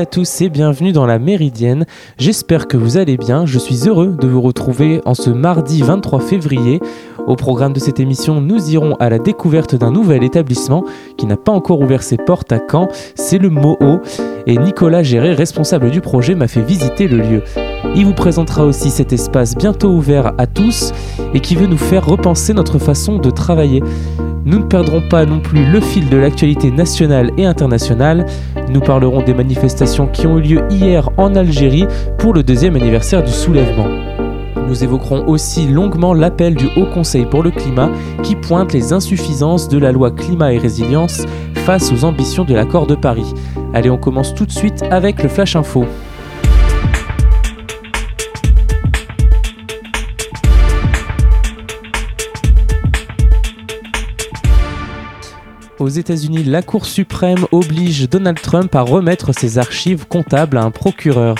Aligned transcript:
à 0.00 0.06
tous 0.06 0.40
et 0.40 0.48
bienvenue 0.48 0.92
dans 0.92 1.04
la 1.04 1.18
Méridienne. 1.18 1.84
J'espère 2.16 2.68
que 2.68 2.78
vous 2.78 2.96
allez 2.96 3.18
bien. 3.18 3.44
Je 3.44 3.58
suis 3.58 3.86
heureux 3.86 4.16
de 4.18 4.26
vous 4.26 4.40
retrouver 4.40 5.02
en 5.04 5.12
ce 5.12 5.28
mardi 5.28 5.82
23 5.82 6.20
février. 6.20 6.80
Au 7.26 7.36
programme 7.36 7.74
de 7.74 7.80
cette 7.80 8.00
émission, 8.00 8.40
nous 8.40 8.70
irons 8.70 8.94
à 8.94 9.10
la 9.10 9.18
découverte 9.18 9.74
d'un 9.74 9.90
nouvel 9.90 10.24
établissement 10.24 10.84
qui 11.18 11.26
n'a 11.26 11.36
pas 11.36 11.52
encore 11.52 11.82
ouvert 11.82 12.02
ses 12.02 12.16
portes 12.16 12.50
à 12.50 12.60
Caen. 12.66 12.88
C'est 13.14 13.36
le 13.36 13.50
MOO. 13.50 14.00
Et 14.46 14.56
Nicolas 14.56 15.02
Géré, 15.02 15.34
responsable 15.34 15.90
du 15.90 16.00
projet, 16.00 16.34
m'a 16.34 16.48
fait 16.48 16.62
visiter 16.62 17.06
le 17.06 17.18
lieu. 17.18 17.42
Il 17.94 18.06
vous 18.06 18.14
présentera 18.14 18.64
aussi 18.64 18.90
cet 18.90 19.12
espace 19.12 19.54
bientôt 19.54 19.90
ouvert 19.90 20.32
à 20.38 20.46
tous 20.46 20.92
et 21.34 21.40
qui 21.40 21.56
veut 21.56 21.66
nous 21.66 21.76
faire 21.76 22.06
repenser 22.06 22.54
notre 22.54 22.78
façon 22.78 23.18
de 23.18 23.28
travailler. 23.28 23.82
Nous 24.44 24.58
ne 24.58 24.64
perdrons 24.64 25.02
pas 25.02 25.26
non 25.26 25.40
plus 25.40 25.70
le 25.70 25.80
fil 25.80 26.08
de 26.08 26.16
l'actualité 26.16 26.70
nationale 26.70 27.30
et 27.36 27.44
internationale. 27.44 28.24
Nous 28.70 28.80
parlerons 28.80 29.22
des 29.22 29.34
manifestations 29.34 30.06
qui 30.06 30.26
ont 30.26 30.38
eu 30.38 30.42
lieu 30.42 30.62
hier 30.70 31.10
en 31.18 31.34
Algérie 31.34 31.86
pour 32.18 32.32
le 32.32 32.42
deuxième 32.42 32.76
anniversaire 32.76 33.22
du 33.22 33.32
soulèvement. 33.32 33.88
Nous 34.66 34.82
évoquerons 34.82 35.26
aussi 35.26 35.66
longuement 35.66 36.14
l'appel 36.14 36.54
du 36.54 36.68
Haut 36.76 36.86
Conseil 36.86 37.26
pour 37.26 37.42
le 37.42 37.50
climat 37.50 37.90
qui 38.22 38.34
pointe 38.34 38.72
les 38.72 38.92
insuffisances 38.92 39.68
de 39.68 39.78
la 39.78 39.92
loi 39.92 40.10
climat 40.10 40.54
et 40.54 40.58
résilience 40.58 41.24
face 41.54 41.92
aux 41.92 42.04
ambitions 42.04 42.44
de 42.44 42.54
l'accord 42.54 42.86
de 42.86 42.94
Paris. 42.94 43.34
Allez, 43.74 43.90
on 43.90 43.98
commence 43.98 44.34
tout 44.34 44.46
de 44.46 44.52
suite 44.52 44.84
avec 44.90 45.22
le 45.22 45.28
Flash 45.28 45.54
Info. 45.54 45.84
Aux 55.80 55.88
États-Unis, 55.88 56.44
la 56.44 56.60
Cour 56.60 56.84
suprême 56.84 57.46
oblige 57.52 58.06
Donald 58.06 58.38
Trump 58.38 58.74
à 58.74 58.82
remettre 58.82 59.32
ses 59.32 59.56
archives 59.56 60.06
comptables 60.06 60.58
à 60.58 60.62
un 60.62 60.70
procureur. 60.70 61.36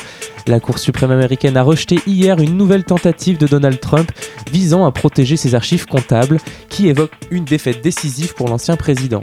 La 0.46 0.60
Cour 0.60 0.78
suprême 0.78 1.10
américaine 1.10 1.58
a 1.58 1.62
rejeté 1.62 1.98
hier 2.06 2.38
une 2.38 2.56
nouvelle 2.56 2.84
tentative 2.84 3.36
de 3.36 3.46
Donald 3.46 3.78
Trump 3.80 4.10
visant 4.50 4.86
à 4.86 4.92
protéger 4.92 5.36
ses 5.36 5.54
archives 5.54 5.84
comptables 5.84 6.38
qui 6.70 6.88
évoque 6.88 7.12
une 7.30 7.44
défaite 7.44 7.82
décisive 7.84 8.32
pour 8.32 8.48
l'ancien 8.48 8.76
président 8.76 9.20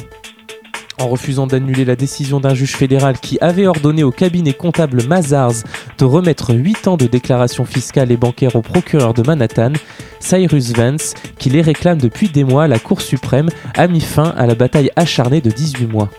en 0.99 1.07
refusant 1.07 1.47
d'annuler 1.47 1.85
la 1.85 1.95
décision 1.95 2.39
d'un 2.39 2.53
juge 2.53 2.75
fédéral 2.75 3.19
qui 3.19 3.37
avait 3.41 3.67
ordonné 3.67 4.03
au 4.03 4.11
cabinet 4.11 4.53
comptable 4.53 5.03
Mazars 5.03 5.63
de 5.97 6.05
remettre 6.05 6.53
8 6.53 6.87
ans 6.87 6.97
de 6.97 7.05
déclaration 7.05 7.65
fiscale 7.65 8.11
et 8.11 8.17
bancaire 8.17 8.55
au 8.55 8.61
procureur 8.61 9.13
de 9.13 9.23
Manhattan, 9.23 9.73
Cyrus 10.19 10.73
Vance, 10.73 11.13
qui 11.37 11.49
les 11.49 11.61
réclame 11.61 11.99
depuis 11.99 12.29
des 12.29 12.43
mois, 12.43 12.67
la 12.67 12.79
Cour 12.79 13.01
suprême 13.01 13.49
a 13.75 13.87
mis 13.87 14.01
fin 14.01 14.33
à 14.37 14.45
la 14.45 14.55
bataille 14.55 14.91
acharnée 14.95 15.41
de 15.41 15.51
18 15.51 15.87
mois. 15.87 16.09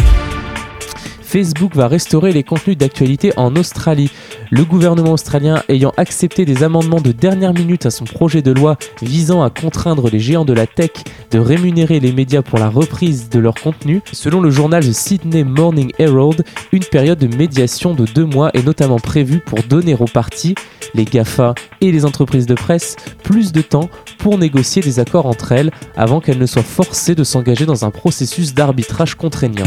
Facebook 1.28 1.76
va 1.76 1.88
restaurer 1.88 2.32
les 2.32 2.42
contenus 2.42 2.78
d'actualité 2.78 3.34
en 3.36 3.54
Australie. 3.54 4.10
Le 4.50 4.64
gouvernement 4.64 5.12
australien 5.12 5.62
ayant 5.68 5.92
accepté 5.98 6.46
des 6.46 6.62
amendements 6.62 7.02
de 7.02 7.12
dernière 7.12 7.52
minute 7.52 7.84
à 7.84 7.90
son 7.90 8.06
projet 8.06 8.40
de 8.40 8.50
loi 8.50 8.78
visant 9.02 9.42
à 9.42 9.50
contraindre 9.50 10.08
les 10.08 10.20
géants 10.20 10.46
de 10.46 10.54
la 10.54 10.66
tech 10.66 10.90
de 11.30 11.38
rémunérer 11.38 12.00
les 12.00 12.12
médias 12.12 12.40
pour 12.40 12.58
la 12.58 12.70
reprise 12.70 13.28
de 13.28 13.38
leur 13.40 13.56
contenu, 13.56 14.00
selon 14.10 14.40
le 14.40 14.48
journal 14.48 14.82
The 14.82 14.92
Sydney 14.94 15.44
Morning 15.44 15.92
Herald, 15.98 16.46
une 16.72 16.84
période 16.84 17.18
de 17.18 17.36
médiation 17.36 17.92
de 17.92 18.06
deux 18.06 18.24
mois 18.24 18.50
est 18.54 18.64
notamment 18.64 18.98
prévue 18.98 19.40
pour 19.40 19.62
donner 19.64 19.94
aux 19.94 20.06
partis, 20.06 20.54
les 20.94 21.04
GAFA 21.04 21.54
et 21.82 21.92
les 21.92 22.06
entreprises 22.06 22.46
de 22.46 22.54
presse, 22.54 22.96
plus 23.22 23.52
de 23.52 23.60
temps 23.60 23.90
pour 24.16 24.38
négocier 24.38 24.80
des 24.80 24.98
accords 24.98 25.26
entre 25.26 25.52
elles 25.52 25.72
avant 25.94 26.22
qu'elles 26.22 26.38
ne 26.38 26.46
soient 26.46 26.62
forcées 26.62 27.14
de 27.14 27.22
s'engager 27.22 27.66
dans 27.66 27.84
un 27.84 27.90
processus 27.90 28.54
d'arbitrage 28.54 29.14
contraignant. 29.14 29.66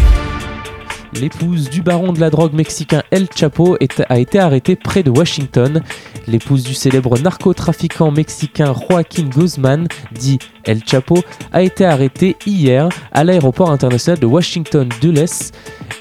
L'épouse 1.13 1.69
du 1.69 1.81
baron 1.81 2.13
de 2.13 2.19
la 2.21 2.29
drogue 2.29 2.53
mexicain 2.53 3.03
El 3.11 3.27
Chapo 3.35 3.77
a 4.07 4.19
été 4.19 4.39
arrêtée 4.39 4.77
près 4.77 5.03
de 5.03 5.09
Washington. 5.09 5.81
L'épouse 6.27 6.63
du 6.63 6.73
célèbre 6.73 7.19
narcotrafiquant 7.19 8.11
mexicain 8.11 8.73
Joaquin 8.73 9.23
Guzman, 9.23 9.87
dit 10.13 10.39
El 10.63 10.83
Chapo, 10.85 11.17
a 11.51 11.61
été 11.61 11.85
arrêtée 11.85 12.35
hier 12.45 12.89
à 13.11 13.23
l'aéroport 13.23 13.71
international 13.71 14.19
de 14.19 14.25
Washington 14.25 14.87
Dulles. 15.01 15.25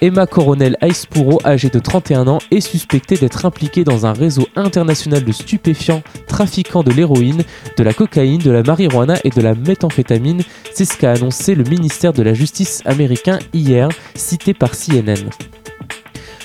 Emma 0.03 0.26
Coronel 0.26 0.76
Aispuro, 0.81 1.41
âgée 1.44 1.69
de 1.69 1.78
31 1.78 2.26
ans, 2.26 2.38
est 2.50 2.60
suspectée 2.60 3.16
d'être 3.16 3.44
impliquée 3.44 3.84
dans 3.84 4.06
un 4.06 4.12
réseau 4.12 4.47
international 4.56 5.25
de 5.25 5.32
stupéfiants 5.32 6.03
trafiquant 6.26 6.82
de 6.82 6.91
l'héroïne, 6.91 7.43
de 7.76 7.82
la 7.82 7.93
cocaïne, 7.93 8.41
de 8.41 8.50
la 8.50 8.62
marijuana 8.62 9.15
et 9.25 9.31
de 9.31 9.41
la 9.43 9.54
méthamphétamine. 9.54 10.43
C'est 10.72 10.87
ce 10.87 10.97
qu'a 10.97 11.12
annoncé 11.12 11.54
le 11.54 11.65
ministère 11.65 12.12
de 12.12 12.22
la 12.22 12.32
Justice 12.32 12.82
américain 12.87 13.38
hier, 13.53 13.88
cité 14.15 14.54
par 14.54 14.71
CNN. 14.71 15.28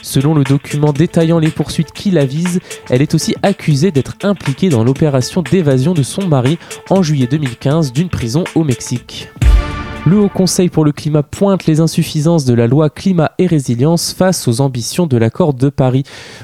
Selon 0.06 0.36
le 0.36 0.44
document 0.44 0.94
détaillant 0.94 1.40
les 1.40 1.50
poursuites 1.50 1.92
qui 1.92 2.12
la 2.12 2.26
visent, 2.26 2.60
elle 2.92 3.02
est 3.02 3.16
aussi 3.16 3.34
accusée 3.42 3.90
d'être 3.90 4.14
impliquée 4.22 4.70
dans 4.70 4.84
l'opération 4.84 5.42
d'évasion 5.42 5.96
de 5.96 6.04
son 6.04 6.28
mari 6.28 6.60
en 6.92 7.02
juillet 7.02 7.26
2015 7.26 7.92
d'une 7.92 8.10
prison 8.10 8.44
au 8.54 8.64
Mexique. 8.64 9.30
Le 10.08 10.20
Haut 10.20 10.30
Conseil 10.30 10.70
pour 10.70 10.86
le 10.86 10.92
climat 10.92 11.24
pointe 11.24 11.66
les 11.66 11.80
insuffisances 11.80 12.46
de 12.46 12.54
la 12.54 12.68
loi 12.68 12.92
climat 12.92 13.32
et 13.40 13.48
résilience 13.48 14.14
face 14.14 14.48
aux 14.48 14.62
ambitions 14.62 15.08
de 15.08 15.18
l'accord 15.18 15.56
de 15.56 15.70
Paris. 15.70 16.04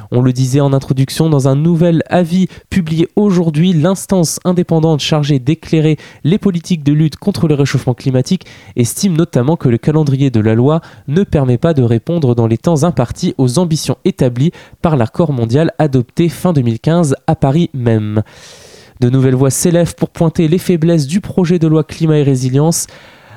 On 0.09 0.22
le 0.22 0.33
disait 0.33 0.61
en 0.61 0.73
introduction, 0.73 1.29
dans 1.29 1.47
un 1.47 1.55
nouvel 1.55 2.01
avis 2.09 2.47
publié 2.71 3.07
aujourd'hui, 3.16 3.71
l'instance 3.73 4.39
indépendante 4.45 5.00
chargée 5.00 5.38
d'éclairer 5.38 5.97
les 6.23 6.39
politiques 6.39 6.83
de 6.83 6.91
lutte 6.91 7.17
contre 7.17 7.47
le 7.47 7.53
réchauffement 7.53 7.94
climatique 7.94 8.47
estime 8.75 9.16
notamment 9.16 9.57
que 9.57 9.69
le 9.69 9.77
calendrier 9.77 10.31
de 10.31 10.39
la 10.39 10.55
loi 10.55 10.81
ne 11.07 11.23
permet 11.23 11.59
pas 11.59 11.75
de 11.75 11.83
répondre 11.83 12.33
dans 12.33 12.47
les 12.47 12.57
temps 12.57 12.83
impartis 12.83 13.35
aux 13.38 13.59
ambitions 13.59 13.97
établies 14.05 14.51
par 14.81 14.97
l'accord 14.97 15.33
mondial 15.33 15.71
adopté 15.77 16.29
fin 16.29 16.51
2015 16.51 17.16
à 17.27 17.35
Paris 17.35 17.69
même. 17.75 18.23
De 19.01 19.09
nouvelles 19.11 19.35
voix 19.35 19.51
s'élèvent 19.51 19.94
pour 19.94 20.09
pointer 20.09 20.47
les 20.47 20.57
faiblesses 20.57 21.05
du 21.05 21.21
projet 21.21 21.59
de 21.59 21.67
loi 21.67 21.83
climat 21.83 22.17
et 22.17 22.23
résilience. 22.23 22.88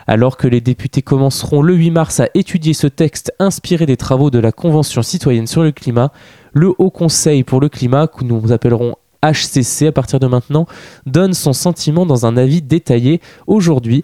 Alors 0.06 0.36
que 0.36 0.46
les 0.46 0.60
députés 0.60 1.02
commenceront 1.02 1.62
le 1.62 1.74
8 1.74 1.90
mars 1.90 2.20
à 2.20 2.28
étudier 2.34 2.74
ce 2.74 2.86
texte 2.86 3.32
inspiré 3.38 3.86
des 3.86 3.96
travaux 3.96 4.30
de 4.30 4.38
la 4.38 4.52
Convention 4.52 5.02
citoyenne 5.02 5.46
sur 5.46 5.62
le 5.62 5.72
climat, 5.72 6.12
le 6.52 6.72
Haut 6.78 6.90
Conseil 6.90 7.42
pour 7.42 7.60
le 7.60 7.68
climat, 7.68 8.06
que 8.06 8.24
nous 8.24 8.52
appellerons 8.52 8.96
HCC 9.22 9.86
à 9.86 9.92
partir 9.92 10.20
de 10.20 10.26
maintenant, 10.26 10.66
donne 11.06 11.32
son 11.32 11.54
sentiment 11.54 12.04
dans 12.04 12.26
un 12.26 12.36
avis 12.36 12.60
détaillé 12.60 13.20
aujourd'hui. 13.46 14.02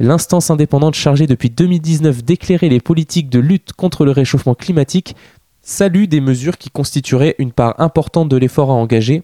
L'instance 0.00 0.50
indépendante 0.50 0.94
chargée 0.94 1.26
depuis 1.26 1.50
2019 1.50 2.24
d'éclairer 2.24 2.68
les 2.68 2.80
politiques 2.80 3.28
de 3.28 3.38
lutte 3.38 3.74
contre 3.74 4.04
le 4.04 4.10
réchauffement 4.10 4.54
climatique 4.54 5.14
salue 5.62 6.04
des 6.04 6.20
mesures 6.20 6.58
qui 6.58 6.70
constitueraient 6.70 7.36
une 7.38 7.52
part 7.52 7.80
importante 7.80 8.28
de 8.28 8.36
l'effort 8.36 8.70
à 8.70 8.74
engager 8.74 9.22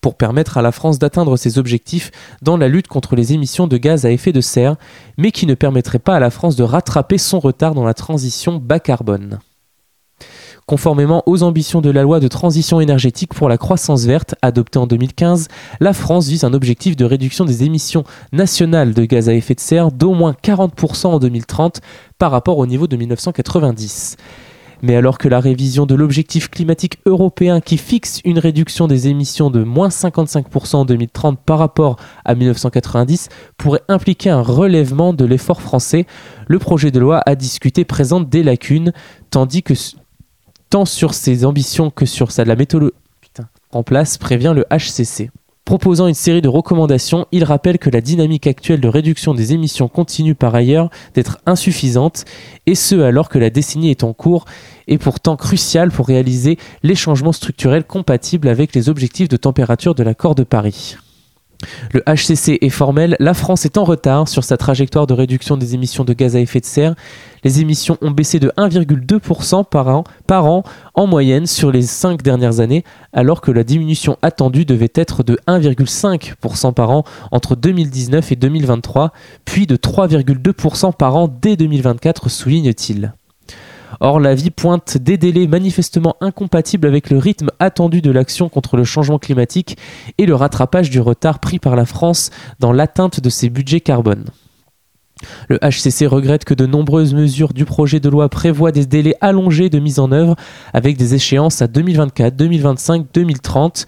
pour 0.00 0.16
permettre 0.16 0.58
à 0.58 0.62
la 0.62 0.72
France 0.72 0.98
d'atteindre 0.98 1.36
ses 1.36 1.58
objectifs 1.58 2.10
dans 2.42 2.56
la 2.56 2.68
lutte 2.68 2.88
contre 2.88 3.16
les 3.16 3.32
émissions 3.32 3.66
de 3.66 3.76
gaz 3.76 4.06
à 4.06 4.10
effet 4.10 4.32
de 4.32 4.40
serre, 4.40 4.76
mais 5.18 5.30
qui 5.30 5.46
ne 5.46 5.54
permettrait 5.54 5.98
pas 5.98 6.16
à 6.16 6.20
la 6.20 6.30
France 6.30 6.56
de 6.56 6.62
rattraper 6.62 7.18
son 7.18 7.38
retard 7.40 7.74
dans 7.74 7.84
la 7.84 7.94
transition 7.94 8.56
bas 8.56 8.80
carbone. 8.80 9.40
Conformément 10.66 11.24
aux 11.26 11.42
ambitions 11.42 11.80
de 11.80 11.90
la 11.90 12.02
loi 12.02 12.20
de 12.20 12.28
transition 12.28 12.80
énergétique 12.80 13.34
pour 13.34 13.48
la 13.48 13.58
croissance 13.58 14.04
verte 14.04 14.36
adoptée 14.40 14.78
en 14.78 14.86
2015, 14.86 15.48
la 15.80 15.92
France 15.92 16.28
vise 16.28 16.44
un 16.44 16.52
objectif 16.52 16.94
de 16.94 17.04
réduction 17.04 17.44
des 17.44 17.64
émissions 17.64 18.04
nationales 18.32 18.94
de 18.94 19.04
gaz 19.04 19.28
à 19.28 19.34
effet 19.34 19.54
de 19.54 19.60
serre 19.60 19.90
d'au 19.90 20.14
moins 20.14 20.36
40% 20.44 21.08
en 21.08 21.18
2030 21.18 21.80
par 22.18 22.30
rapport 22.30 22.58
au 22.58 22.66
niveau 22.66 22.86
de 22.86 22.96
1990. 22.96 24.16
Mais 24.82 24.96
alors 24.96 25.18
que 25.18 25.28
la 25.28 25.40
révision 25.40 25.86
de 25.86 25.94
l'objectif 25.94 26.48
climatique 26.48 26.98
européen 27.06 27.60
qui 27.60 27.76
fixe 27.76 28.20
une 28.24 28.38
réduction 28.38 28.86
des 28.86 29.08
émissions 29.08 29.50
de 29.50 29.62
moins 29.62 29.88
55% 29.88 30.76
en 30.76 30.84
2030 30.84 31.38
par 31.40 31.58
rapport 31.58 31.96
à 32.24 32.34
1990 32.34 33.28
pourrait 33.56 33.82
impliquer 33.88 34.30
un 34.30 34.42
relèvement 34.42 35.12
de 35.12 35.24
l'effort 35.24 35.60
français, 35.60 36.06
le 36.48 36.58
projet 36.58 36.90
de 36.90 36.98
loi 36.98 37.22
à 37.26 37.34
discuter 37.34 37.84
présente 37.84 38.28
des 38.28 38.42
lacunes, 38.42 38.92
tandis 39.30 39.62
que 39.62 39.74
tant 40.70 40.84
sur 40.84 41.14
ses 41.14 41.44
ambitions 41.44 41.90
que 41.90 42.06
sur 42.06 42.30
sa, 42.32 42.44
méthode 42.44 42.92
en 43.72 43.82
place, 43.82 44.18
prévient 44.18 44.52
le 44.54 44.64
HCC. 44.70 45.30
Proposant 45.64 46.08
une 46.08 46.14
série 46.14 46.42
de 46.42 46.48
recommandations, 46.48 47.26
il 47.30 47.44
rappelle 47.44 47.78
que 47.78 47.90
la 47.90 48.00
dynamique 48.00 48.46
actuelle 48.46 48.80
de 48.80 48.88
réduction 48.88 49.34
des 49.34 49.52
émissions 49.52 49.88
continue 49.88 50.34
par 50.34 50.54
ailleurs 50.54 50.90
d'être 51.14 51.38
insuffisante, 51.46 52.24
et 52.66 52.74
ce 52.74 52.96
alors 52.96 53.28
que 53.28 53.38
la 53.38 53.50
décennie 53.50 53.90
est 53.90 54.02
en 54.02 54.12
cours 54.12 54.46
et 54.88 54.98
pourtant 54.98 55.36
cruciale 55.36 55.92
pour 55.92 56.08
réaliser 56.08 56.58
les 56.82 56.96
changements 56.96 57.32
structurels 57.32 57.84
compatibles 57.84 58.48
avec 58.48 58.74
les 58.74 58.88
objectifs 58.88 59.28
de 59.28 59.36
température 59.36 59.94
de 59.94 60.02
l'accord 60.02 60.34
de 60.34 60.42
Paris. 60.42 60.96
Le 61.92 62.02
HCC 62.06 62.58
est 62.60 62.70
formel, 62.70 63.16
la 63.18 63.34
France 63.34 63.64
est 63.64 63.78
en 63.78 63.84
retard 63.84 64.28
sur 64.28 64.44
sa 64.44 64.56
trajectoire 64.56 65.06
de 65.06 65.14
réduction 65.14 65.56
des 65.56 65.74
émissions 65.74 66.04
de 66.04 66.12
gaz 66.12 66.36
à 66.36 66.40
effet 66.40 66.60
de 66.60 66.64
serre. 66.64 66.94
Les 67.44 67.60
émissions 67.60 67.96
ont 68.02 68.10
baissé 68.10 68.38
de 68.38 68.52
1,2% 68.56 69.64
par 69.64 70.46
an, 70.46 70.62
en 70.94 71.06
moyenne 71.06 71.46
sur 71.46 71.72
les 71.72 71.82
cinq 71.82 72.22
dernières 72.22 72.60
années, 72.60 72.84
alors 73.12 73.40
que 73.40 73.50
la 73.50 73.64
diminution 73.64 74.16
attendue 74.22 74.64
devait 74.64 74.92
être 74.94 75.22
de 75.22 75.38
1,5% 75.46 76.74
par 76.74 76.90
an 76.90 77.04
entre 77.30 77.56
2019 77.56 78.32
et 78.32 78.36
2023, 78.36 79.12
puis 79.44 79.66
de 79.66 79.76
3,2% 79.76 80.94
par 80.94 81.16
an 81.16 81.28
dès 81.28 81.56
2024, 81.56 82.28
souligne-t-il. 82.28 83.14
Or, 84.00 84.18
l'avis 84.18 84.50
pointe 84.50 84.96
des 84.96 85.18
délais 85.18 85.46
manifestement 85.46 86.16
incompatibles 86.22 86.86
avec 86.86 87.10
le 87.10 87.18
rythme 87.18 87.50
attendu 87.58 88.00
de 88.00 88.10
l'action 88.10 88.48
contre 88.48 88.78
le 88.78 88.84
changement 88.84 89.18
climatique 89.18 89.76
et 90.16 90.24
le 90.24 90.34
rattrapage 90.34 90.88
du 90.88 91.00
retard 91.00 91.38
pris 91.38 91.58
par 91.58 91.76
la 91.76 91.84
France 91.84 92.30
dans 92.60 92.72
l'atteinte 92.72 93.20
de 93.20 93.28
ses 93.28 93.50
budgets 93.50 93.80
carbone. 93.80 94.24
Le 95.48 95.58
HCC 95.58 96.06
regrette 96.06 96.44
que 96.46 96.54
de 96.54 96.64
nombreuses 96.64 97.12
mesures 97.12 97.52
du 97.52 97.66
projet 97.66 98.00
de 98.00 98.08
loi 98.08 98.30
prévoient 98.30 98.72
des 98.72 98.86
délais 98.86 99.16
allongés 99.20 99.68
de 99.68 99.78
mise 99.78 99.98
en 99.98 100.12
œuvre 100.12 100.34
avec 100.72 100.96
des 100.96 101.14
échéances 101.14 101.60
à 101.60 101.66
2024, 101.66 102.34
2025, 102.36 103.06
2030. 103.12 103.86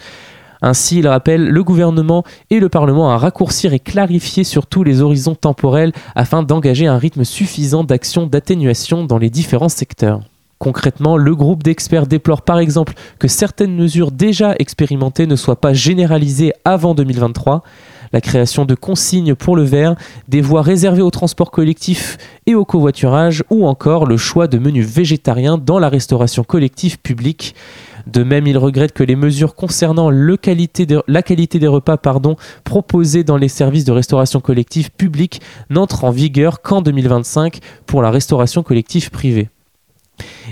Ainsi, 0.62 0.98
il 1.00 1.08
rappelle 1.08 1.48
le 1.48 1.64
gouvernement 1.64 2.24
et 2.50 2.60
le 2.60 2.68
Parlement 2.68 3.10
à 3.10 3.18
raccourcir 3.18 3.74
et 3.74 3.80
clarifier 3.80 4.44
surtout 4.44 4.84
les 4.84 5.02
horizons 5.02 5.34
temporels 5.34 5.92
afin 6.14 6.42
d'engager 6.42 6.86
un 6.86 6.98
rythme 6.98 7.24
suffisant 7.24 7.84
d'action 7.84 8.26
d'atténuation 8.26 9.04
dans 9.04 9.18
les 9.18 9.30
différents 9.30 9.68
secteurs. 9.68 10.20
Concrètement, 10.58 11.16
le 11.16 11.34
groupe 11.34 11.64
d'experts 11.64 12.06
déplore 12.06 12.42
par 12.42 12.60
exemple 12.60 12.92
que 13.18 13.26
certaines 13.26 13.74
mesures 13.74 14.12
déjà 14.12 14.54
expérimentées 14.60 15.26
ne 15.26 15.34
soient 15.34 15.60
pas 15.60 15.72
généralisées 15.72 16.52
avant 16.64 16.94
2023 16.94 17.64
la 18.12 18.20
création 18.20 18.64
de 18.64 18.74
consignes 18.74 19.34
pour 19.34 19.56
le 19.56 19.64
verre, 19.64 19.96
des 20.28 20.40
voies 20.40 20.62
réservées 20.62 21.02
au 21.02 21.10
transport 21.10 21.50
collectif 21.50 22.18
et 22.46 22.54
au 22.54 22.64
covoiturage, 22.64 23.42
ou 23.50 23.66
encore 23.66 24.06
le 24.06 24.16
choix 24.16 24.46
de 24.46 24.58
menus 24.58 24.86
végétariens 24.86 25.58
dans 25.58 25.78
la 25.78 25.88
restauration 25.88 26.44
collective 26.44 26.98
publique. 26.98 27.54
De 28.06 28.22
même, 28.22 28.46
il 28.46 28.58
regrette 28.58 28.92
que 28.92 29.02
les 29.02 29.16
mesures 29.16 29.54
concernant 29.54 30.10
la 30.10 30.36
qualité 30.36 30.86
des 31.58 31.66
repas 31.66 31.96
pardon, 31.96 32.36
proposés 32.64 33.24
dans 33.24 33.36
les 33.36 33.48
services 33.48 33.84
de 33.84 33.92
restauration 33.92 34.40
collective 34.40 34.90
publique 34.90 35.40
n'entrent 35.70 36.04
en 36.04 36.10
vigueur 36.10 36.62
qu'en 36.62 36.82
2025 36.82 37.60
pour 37.86 38.02
la 38.02 38.10
restauration 38.10 38.62
collective 38.62 39.10
privée. 39.10 39.48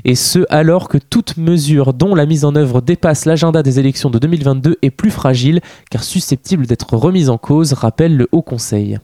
Et 0.05 0.15
ce 0.15 0.41
alors 0.49 0.89
que 0.89 0.99
toute 0.99 1.37
mesure 1.37 1.93
dont 1.93 2.15
la 2.15 2.27
mise 2.27 2.45
en 2.45 2.55
œuvre 2.55 2.81
dépasse 2.81 3.25
l'agenda 3.25 3.63
des 3.63 3.79
élections 3.79 4.11
de 4.11 4.19
2022 4.19 4.79
est 4.83 4.91
plus 4.91 5.11
fragile 5.11 5.61
car 5.91 6.03
susceptible 6.03 6.67
d'être 6.67 6.97
remise 6.97 7.31
en 7.31 7.39
cause, 7.39 7.73
rappelle 7.73 8.17
le 8.17 8.29
Haut 8.33 8.43
Conseil. 8.43 8.99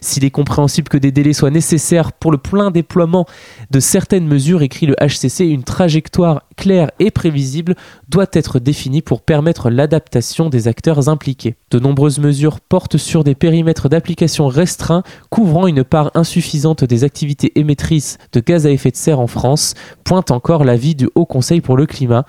S'il 0.00 0.24
est 0.24 0.30
compréhensible 0.30 0.88
que 0.88 0.98
des 0.98 1.12
délais 1.12 1.32
soient 1.32 1.50
nécessaires 1.50 2.12
pour 2.12 2.32
le 2.32 2.38
plein 2.38 2.70
déploiement 2.70 3.26
de 3.70 3.80
certaines 3.80 4.26
mesures, 4.26 4.62
écrit 4.62 4.86
le 4.86 4.94
HCC, 4.94 5.46
une 5.46 5.64
trajectoire 5.64 6.42
claire 6.56 6.90
et 6.98 7.10
prévisible 7.10 7.74
doit 8.08 8.26
être 8.32 8.58
définie 8.58 9.02
pour 9.02 9.22
permettre 9.22 9.70
l'adaptation 9.70 10.48
des 10.48 10.68
acteurs 10.68 11.08
impliqués. 11.08 11.56
De 11.70 11.78
nombreuses 11.78 12.18
mesures 12.18 12.60
portent 12.60 12.96
sur 12.96 13.24
des 13.24 13.34
périmètres 13.34 13.88
d'application 13.88 14.48
restreints, 14.48 15.02
couvrant 15.30 15.66
une 15.66 15.84
part 15.84 16.10
insuffisante 16.14 16.84
des 16.84 17.04
activités 17.04 17.52
émettrices 17.58 18.18
de 18.32 18.40
gaz 18.40 18.66
à 18.66 18.70
effet 18.70 18.90
de 18.90 18.96
serre 18.96 19.20
en 19.20 19.26
France, 19.26 19.74
pointe 20.04 20.30
encore 20.30 20.64
l'avis 20.64 20.94
du 20.94 21.08
Haut 21.14 21.26
Conseil 21.26 21.60
pour 21.60 21.76
le 21.76 21.86
climat. 21.86 22.24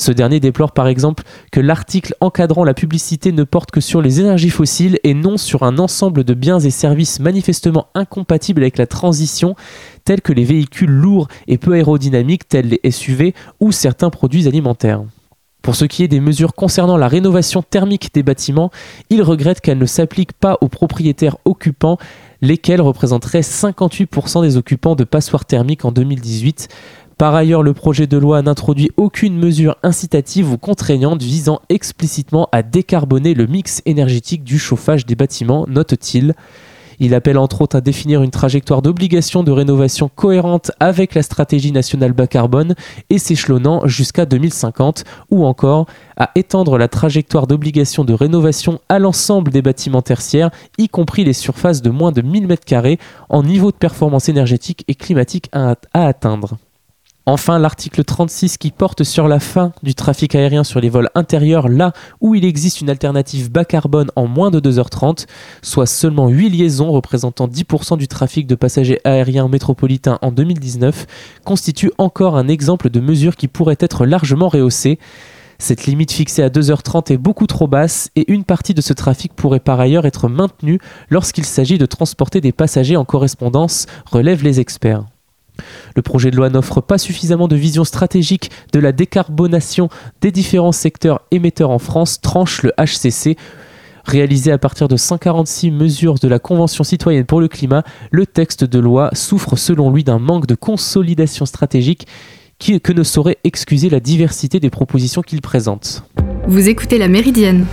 Ce 0.00 0.12
dernier 0.12 0.40
déplore 0.40 0.72
par 0.72 0.88
exemple 0.88 1.24
que 1.52 1.60
l'article 1.60 2.14
encadrant 2.22 2.64
la 2.64 2.72
publicité 2.72 3.32
ne 3.32 3.44
porte 3.44 3.70
que 3.70 3.82
sur 3.82 4.00
les 4.00 4.18
énergies 4.18 4.48
fossiles 4.48 4.98
et 5.04 5.12
non 5.12 5.36
sur 5.36 5.62
un 5.62 5.78
ensemble 5.78 6.24
de 6.24 6.32
biens 6.32 6.58
et 6.58 6.70
services 6.70 7.20
manifestement 7.20 7.88
incompatibles 7.94 8.62
avec 8.62 8.78
la 8.78 8.86
transition, 8.86 9.56
tels 10.06 10.22
que 10.22 10.32
les 10.32 10.44
véhicules 10.44 10.88
lourds 10.88 11.28
et 11.48 11.58
peu 11.58 11.74
aérodynamiques 11.74 12.48
tels 12.48 12.78
les 12.82 12.90
SUV 12.90 13.34
ou 13.60 13.72
certains 13.72 14.08
produits 14.08 14.48
alimentaires. 14.48 15.02
Pour 15.62 15.76
ce 15.76 15.84
qui 15.84 16.02
est 16.02 16.08
des 16.08 16.20
mesures 16.20 16.54
concernant 16.54 16.96
la 16.96 17.06
rénovation 17.06 17.62
thermique 17.62 18.14
des 18.14 18.22
bâtiments, 18.22 18.70
il 19.10 19.22
regrette 19.22 19.60
qu'elles 19.60 19.76
ne 19.76 19.84
s'appliquent 19.84 20.32
pas 20.32 20.56
aux 20.62 20.68
propriétaires 20.68 21.36
occupants, 21.44 21.98
lesquels 22.40 22.80
représenteraient 22.80 23.40
58% 23.40 24.40
des 24.40 24.56
occupants 24.56 24.94
de 24.94 25.04
passoires 25.04 25.44
thermiques 25.44 25.84
en 25.84 25.92
2018, 25.92 26.68
par 27.20 27.34
ailleurs, 27.34 27.62
le 27.62 27.74
projet 27.74 28.06
de 28.06 28.16
loi 28.16 28.40
n'introduit 28.40 28.92
aucune 28.96 29.36
mesure 29.36 29.76
incitative 29.82 30.50
ou 30.50 30.56
contraignante 30.56 31.22
visant 31.22 31.60
explicitement 31.68 32.48
à 32.50 32.62
décarboner 32.62 33.34
le 33.34 33.46
mix 33.46 33.82
énergétique 33.84 34.42
du 34.42 34.58
chauffage 34.58 35.04
des 35.04 35.16
bâtiments, 35.16 35.66
note-t-il. 35.68 36.32
Il 36.98 37.12
appelle 37.12 37.36
entre 37.36 37.60
autres 37.60 37.76
à 37.76 37.82
définir 37.82 38.22
une 38.22 38.30
trajectoire 38.30 38.80
d'obligation 38.80 39.42
de 39.42 39.50
rénovation 39.50 40.08
cohérente 40.08 40.72
avec 40.80 41.14
la 41.14 41.22
stratégie 41.22 41.72
nationale 41.72 42.14
bas 42.14 42.26
carbone 42.26 42.74
et 43.10 43.18
s'échelonnant 43.18 43.86
jusqu'à 43.86 44.24
2050, 44.24 45.04
ou 45.30 45.44
encore 45.44 45.84
à 46.16 46.30
étendre 46.36 46.78
la 46.78 46.88
trajectoire 46.88 47.46
d'obligation 47.46 48.02
de 48.02 48.14
rénovation 48.14 48.80
à 48.88 48.98
l'ensemble 48.98 49.50
des 49.50 49.60
bâtiments 49.60 50.00
tertiaires, 50.00 50.50
y 50.78 50.88
compris 50.88 51.24
les 51.24 51.34
surfaces 51.34 51.82
de 51.82 51.90
moins 51.90 52.12
de 52.12 52.22
1000 52.22 52.46
m2 52.46 52.98
en 53.28 53.42
niveau 53.42 53.72
de 53.72 53.76
performance 53.76 54.30
énergétique 54.30 54.84
et 54.88 54.94
climatique 54.94 55.50
à 55.52 55.76
atteindre. 55.92 56.56
Enfin, 57.32 57.60
l'article 57.60 58.02
36 58.02 58.58
qui 58.58 58.72
porte 58.72 59.04
sur 59.04 59.28
la 59.28 59.38
fin 59.38 59.70
du 59.84 59.94
trafic 59.94 60.34
aérien 60.34 60.64
sur 60.64 60.80
les 60.80 60.88
vols 60.88 61.10
intérieurs 61.14 61.68
là 61.68 61.92
où 62.20 62.34
il 62.34 62.44
existe 62.44 62.80
une 62.80 62.90
alternative 62.90 63.52
bas 63.52 63.64
carbone 63.64 64.10
en 64.16 64.26
moins 64.26 64.50
de 64.50 64.58
2h30, 64.58 65.26
soit 65.62 65.86
seulement 65.86 66.26
8 66.26 66.48
liaisons 66.48 66.90
représentant 66.90 67.46
10% 67.46 67.98
du 67.98 68.08
trafic 68.08 68.48
de 68.48 68.56
passagers 68.56 68.98
aériens 69.04 69.46
métropolitains 69.46 70.18
en 70.22 70.32
2019, 70.32 71.06
constitue 71.44 71.92
encore 71.98 72.36
un 72.36 72.48
exemple 72.48 72.90
de 72.90 72.98
mesure 72.98 73.36
qui 73.36 73.46
pourrait 73.46 73.78
être 73.78 74.06
largement 74.06 74.48
rehaussée. 74.48 74.98
Cette 75.60 75.86
limite 75.86 76.10
fixée 76.10 76.42
à 76.42 76.48
2h30 76.48 77.12
est 77.12 77.16
beaucoup 77.16 77.46
trop 77.46 77.68
basse 77.68 78.10
et 78.16 78.28
une 78.32 78.42
partie 78.42 78.74
de 78.74 78.80
ce 78.80 78.92
trafic 78.92 79.34
pourrait 79.34 79.60
par 79.60 79.78
ailleurs 79.78 80.04
être 80.04 80.28
maintenue 80.28 80.80
lorsqu'il 81.10 81.44
s'agit 81.44 81.78
de 81.78 81.86
transporter 81.86 82.40
des 82.40 82.50
passagers 82.50 82.96
en 82.96 83.04
correspondance, 83.04 83.86
relèvent 84.10 84.42
les 84.42 84.58
experts. 84.58 85.04
Le 85.96 86.02
projet 86.02 86.30
de 86.30 86.36
loi 86.36 86.50
n'offre 86.50 86.80
pas 86.80 86.98
suffisamment 86.98 87.48
de 87.48 87.56
vision 87.56 87.84
stratégique 87.84 88.50
de 88.72 88.80
la 88.80 88.92
décarbonation 88.92 89.88
des 90.20 90.30
différents 90.30 90.72
secteurs 90.72 91.22
émetteurs 91.30 91.70
en 91.70 91.78
France, 91.78 92.20
tranche 92.20 92.62
le 92.62 92.72
HCC. 92.78 93.36
Réalisé 94.04 94.50
à 94.50 94.58
partir 94.58 94.88
de 94.88 94.96
146 94.96 95.70
mesures 95.70 96.18
de 96.18 96.26
la 96.26 96.38
Convention 96.38 96.84
citoyenne 96.84 97.26
pour 97.26 97.40
le 97.40 97.48
climat, 97.48 97.84
le 98.10 98.26
texte 98.26 98.64
de 98.64 98.78
loi 98.78 99.10
souffre 99.12 99.56
selon 99.56 99.90
lui 99.90 100.04
d'un 100.04 100.18
manque 100.18 100.46
de 100.46 100.54
consolidation 100.54 101.44
stratégique 101.46 102.06
que 102.60 102.92
ne 102.92 103.02
saurait 103.02 103.38
excuser 103.42 103.88
la 103.88 104.00
diversité 104.00 104.60
des 104.60 104.70
propositions 104.70 105.22
qu'il 105.22 105.40
présente. 105.40 106.04
Vous 106.46 106.68
écoutez 106.68 106.98
La 106.98 107.08
Méridienne 107.08 107.66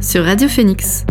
sur 0.00 0.24
Radio 0.24 0.48
Phoenix. 0.48 1.04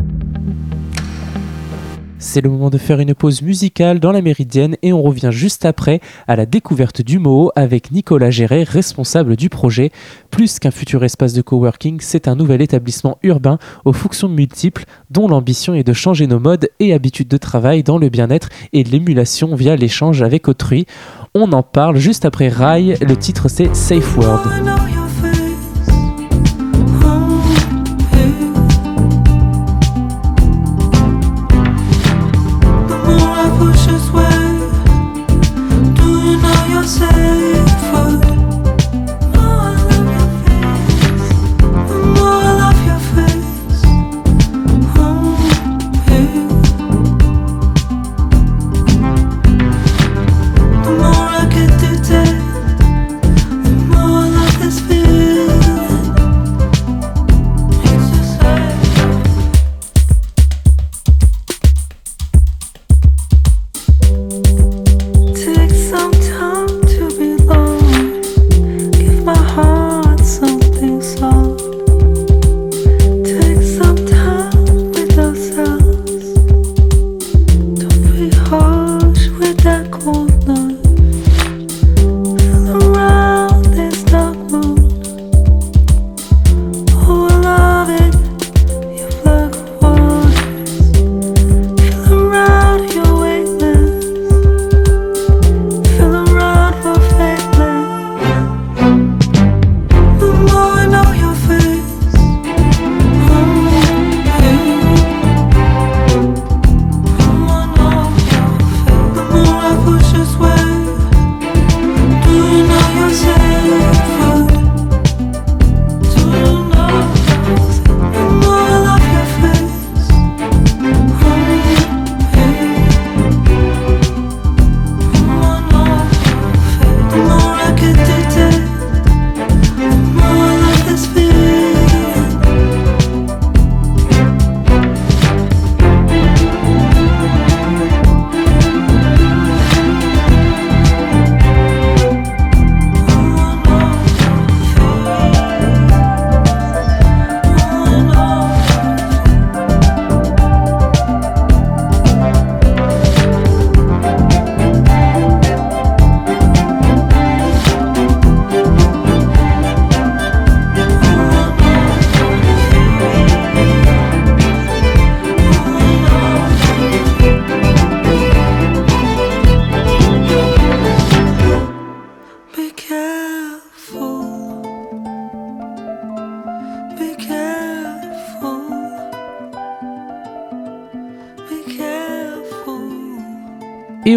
C'est 2.21 2.41
le 2.41 2.49
moment 2.49 2.69
de 2.69 2.77
faire 2.77 2.99
une 2.99 3.15
pause 3.15 3.41
musicale 3.41 4.01
dans 4.01 4.11
la 4.11 4.21
Méridienne 4.21 4.75
et 4.81 4.91
on 4.91 5.01
revient 5.01 5.29
juste 5.31 5.63
après 5.63 6.01
à 6.27 6.35
la 6.35 6.45
découverte 6.45 7.01
du 7.01 7.17
MOO 7.17 7.49
avec 7.55 7.91
Nicolas 7.93 8.29
Géret, 8.29 8.63
responsable 8.63 9.37
du 9.37 9.47
projet. 9.47 9.89
Plus 10.29 10.59
qu'un 10.59 10.69
futur 10.69 11.01
espace 11.05 11.31
de 11.31 11.41
coworking, 11.41 11.99
c'est 12.01 12.27
un 12.27 12.35
nouvel 12.35 12.61
établissement 12.61 13.17
urbain 13.23 13.57
aux 13.85 13.93
fonctions 13.93 14.27
multiples 14.27 14.83
dont 15.09 15.29
l'ambition 15.29 15.73
est 15.73 15.85
de 15.85 15.93
changer 15.93 16.27
nos 16.27 16.41
modes 16.41 16.67
et 16.81 16.93
habitudes 16.93 17.29
de 17.29 17.37
travail 17.37 17.83
dans 17.83 17.97
le 17.97 18.09
bien-être 18.09 18.49
et 18.73 18.83
l'émulation 18.83 19.55
via 19.55 19.77
l'échange 19.77 20.21
avec 20.21 20.49
autrui. 20.49 20.85
On 21.33 21.53
en 21.53 21.63
parle 21.63 21.95
juste 21.95 22.25
après 22.25 22.49
Rai, 22.49 22.97
le 22.99 23.15
titre 23.15 23.47
c'est 23.47 23.73
Safe 23.73 24.17
World. 24.17 24.88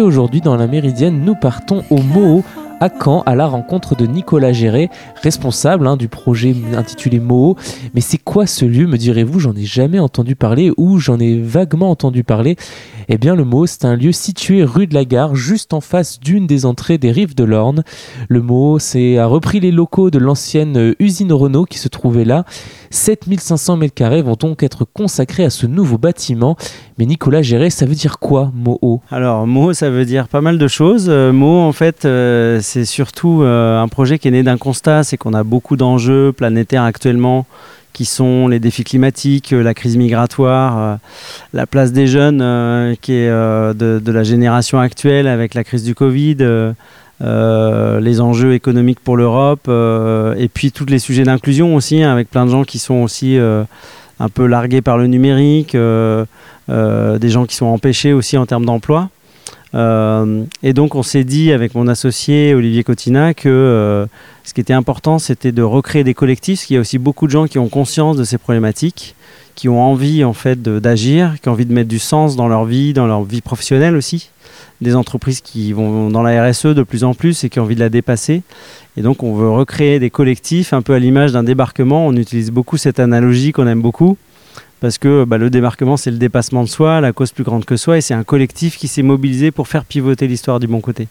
Aujourd'hui, 0.03 0.41
dans 0.41 0.55
la 0.55 0.67
Méridienne, 0.67 1.23
nous 1.23 1.35
partons 1.35 1.83
au 1.89 2.01
Moho 2.01 2.43
à 2.79 2.89
Caen 2.89 3.23
à 3.25 3.33
la 3.33 3.47
rencontre 3.47 3.95
de 3.95 4.05
Nicolas 4.05 4.51
Géré, 4.51 4.89
responsable 5.21 5.87
hein, 5.87 5.95
du 5.95 6.09
projet 6.09 6.53
intitulé 6.75 7.21
Moho. 7.21 7.55
Mais 7.93 8.01
c'est 8.01 8.17
quoi 8.17 8.45
ce 8.45 8.65
lieu, 8.65 8.87
me 8.87 8.97
direz-vous? 8.97 9.39
J'en 9.39 9.55
ai 9.55 9.63
jamais 9.63 9.99
entendu 9.99 10.35
parler 10.35 10.71
ou 10.75 10.99
j'en 10.99 11.17
ai 11.19 11.39
vaguement 11.39 11.89
entendu 11.89 12.25
parler. 12.25 12.57
Eh 13.07 13.17
bien, 13.17 13.35
le 13.35 13.45
Moho, 13.45 13.67
c'est 13.67 13.85
un 13.85 13.95
lieu 13.95 14.11
situé 14.11 14.63
rue 14.63 14.87
de 14.87 14.93
la 14.93 15.05
Gare, 15.05 15.35
juste 15.35 15.73
en 15.73 15.81
face 15.81 16.19
d'une 16.19 16.45
des 16.45 16.65
entrées 16.65 16.97
des 16.97 17.11
rives 17.11 17.35
de 17.35 17.45
l'Orne. 17.45 17.83
Le 18.27 18.41
Moho 18.41 18.79
c'est, 18.79 19.17
a 19.17 19.27
repris 19.27 19.61
les 19.61 19.71
locaux 19.71 20.09
de 20.09 20.19
l'ancienne 20.19 20.93
usine 20.99 21.31
Renault 21.31 21.65
qui 21.65 21.79
se 21.79 21.87
trouvait 21.87 22.25
là. 22.25 22.43
7500 22.89 23.79
m2 23.79 24.21
vont 24.21 24.35
donc 24.35 24.61
être 24.61 24.85
consacrés 24.85 25.45
à 25.45 25.49
ce 25.49 25.65
nouveau 25.67 25.97
bâtiment. 25.97 26.57
Mais 26.99 27.05
Nicolas 27.05 27.41
Géré, 27.41 27.71
ça 27.71 27.87
veut 27.87 27.95
dire 27.95 28.19
quoi, 28.19 28.51
Moho 28.53 29.01
Alors, 29.09 29.47
Moho, 29.47 29.73
ça 29.73 29.89
veut 29.89 30.05
dire 30.05 30.27
pas 30.27 30.41
mal 30.41 30.59
de 30.59 30.67
choses. 30.67 31.07
Euh, 31.09 31.31
Moho, 31.31 31.61
en 31.61 31.71
fait, 31.71 32.05
euh, 32.05 32.59
c'est 32.61 32.85
surtout 32.85 33.41
euh, 33.41 33.81
un 33.81 33.87
projet 33.87 34.19
qui 34.19 34.27
est 34.27 34.31
né 34.31 34.43
d'un 34.43 34.57
constat, 34.57 35.03
c'est 35.03 35.17
qu'on 35.17 35.33
a 35.33 35.43
beaucoup 35.43 35.75
d'enjeux 35.75 36.31
planétaires 36.31 36.83
actuellement 36.83 37.47
qui 37.93 38.05
sont 38.05 38.47
les 38.47 38.59
défis 38.59 38.83
climatiques, 38.83 39.51
la 39.51 39.75
crise 39.75 39.97
migratoire, 39.97 40.97
la 41.53 41.67
place 41.67 41.91
des 41.91 42.07
jeunes 42.07 42.95
qui 43.01 43.13
est 43.13 43.29
de, 43.29 44.11
la 44.11 44.23
génération 44.23 44.79
actuelle 44.79 45.27
avec 45.27 45.53
la 45.53 45.63
crise 45.63 45.83
du 45.83 45.93
Covid, 45.93 46.37
les 47.21 48.19
enjeux 48.19 48.55
économiques 48.55 48.99
pour 48.99 49.15
l'Europe, 49.15 49.69
et 49.69 50.49
puis 50.51 50.71
tous 50.71 50.87
les 50.87 50.97
sujets 50.97 51.21
d'inclusion 51.21 51.75
aussi, 51.75 52.01
hein, 52.01 52.11
avec 52.11 52.31
plein 52.31 52.47
de 52.47 52.49
gens 52.49 52.63
qui 52.63 52.79
sont 52.79 52.95
aussi 52.95 53.37
un 54.23 54.29
peu 54.29 54.45
largués 54.45 54.81
par 54.81 54.97
le 54.97 55.07
numérique, 55.07 55.75
des 55.75 57.29
gens 57.29 57.45
qui 57.45 57.55
sont 57.55 57.65
empêchés 57.65 58.13
aussi 58.13 58.37
en 58.37 58.45
termes 58.45 58.65
d'emploi. 58.65 59.09
et 59.73 60.73
donc 60.73 60.95
on 60.95 61.03
s'est 61.03 61.23
dit 61.23 61.51
avec 61.51 61.75
mon 61.75 61.87
associé 61.87 62.53
Olivier 62.53 62.83
Cotina 62.83 63.33
que 63.33 64.07
ce 64.43 64.53
qui 64.53 64.61
était 64.61 64.73
important 64.73 65.19
c'était 65.19 65.51
de 65.51 65.61
recréer 65.61 66.03
des 66.03 66.13
collectifs, 66.13 66.59
parce 66.59 66.67
qu'il 66.67 66.75
y 66.75 66.77
a 66.77 66.81
aussi 66.81 66.99
beaucoup 66.99 67.27
de 67.27 67.31
gens 67.31 67.47
qui 67.47 67.59
ont 67.59 67.67
conscience 67.67 68.15
de 68.15 68.23
ces 68.23 68.37
problématiques, 68.37 69.15
qui 69.55 69.67
ont 69.67 69.81
envie 69.81 70.23
en 70.23 70.33
fait 70.33 70.61
d'agir, 70.61 71.35
qui 71.41 71.49
ont 71.49 71.51
envie 71.51 71.65
de 71.65 71.73
mettre 71.73 71.89
du 71.89 71.99
sens 71.99 72.35
dans 72.35 72.47
leur 72.47 72.63
vie, 72.63 72.93
dans 72.93 73.07
leur 73.07 73.23
vie 73.23 73.41
professionnelle 73.41 73.95
aussi 73.95 74.29
des 74.83 74.95
entreprises 74.95 75.41
qui 75.41 75.73
vont 75.73 76.09
dans 76.09 76.21
la 76.21 76.49
RSE 76.49 76.67
de 76.67 76.83
plus 76.83 77.03
en 77.03 77.13
plus 77.13 77.43
et 77.43 77.49
qui 77.49 77.59
ont 77.59 77.63
envie 77.63 77.75
de 77.75 77.79
la 77.79 77.89
dépasser. 77.89 78.43
Et 78.97 79.01
donc 79.01 79.23
on 79.23 79.33
veut 79.33 79.49
recréer 79.49 79.99
des 79.99 80.09
collectifs 80.09 80.73
un 80.73 80.81
peu 80.81 80.93
à 80.93 80.99
l'image 80.99 81.31
d'un 81.31 81.43
débarquement. 81.43 82.05
On 82.05 82.13
utilise 82.15 82.51
beaucoup 82.51 82.77
cette 82.77 82.99
analogie 82.99 83.51
qu'on 83.51 83.67
aime 83.67 83.81
beaucoup 83.81 84.17
parce 84.79 84.97
que 84.97 85.23
bah, 85.23 85.37
le 85.37 85.49
débarquement 85.49 85.97
c'est 85.97 86.11
le 86.11 86.17
dépassement 86.17 86.63
de 86.63 86.69
soi, 86.69 87.01
la 87.01 87.13
cause 87.13 87.31
plus 87.31 87.43
grande 87.43 87.65
que 87.65 87.77
soi 87.77 87.97
et 87.97 88.01
c'est 88.01 88.13
un 88.13 88.23
collectif 88.23 88.77
qui 88.77 88.87
s'est 88.87 89.01
mobilisé 89.01 89.51
pour 89.51 89.67
faire 89.67 89.85
pivoter 89.85 90.27
l'histoire 90.27 90.59
du 90.59 90.67
bon 90.67 90.81
côté. 90.81 91.07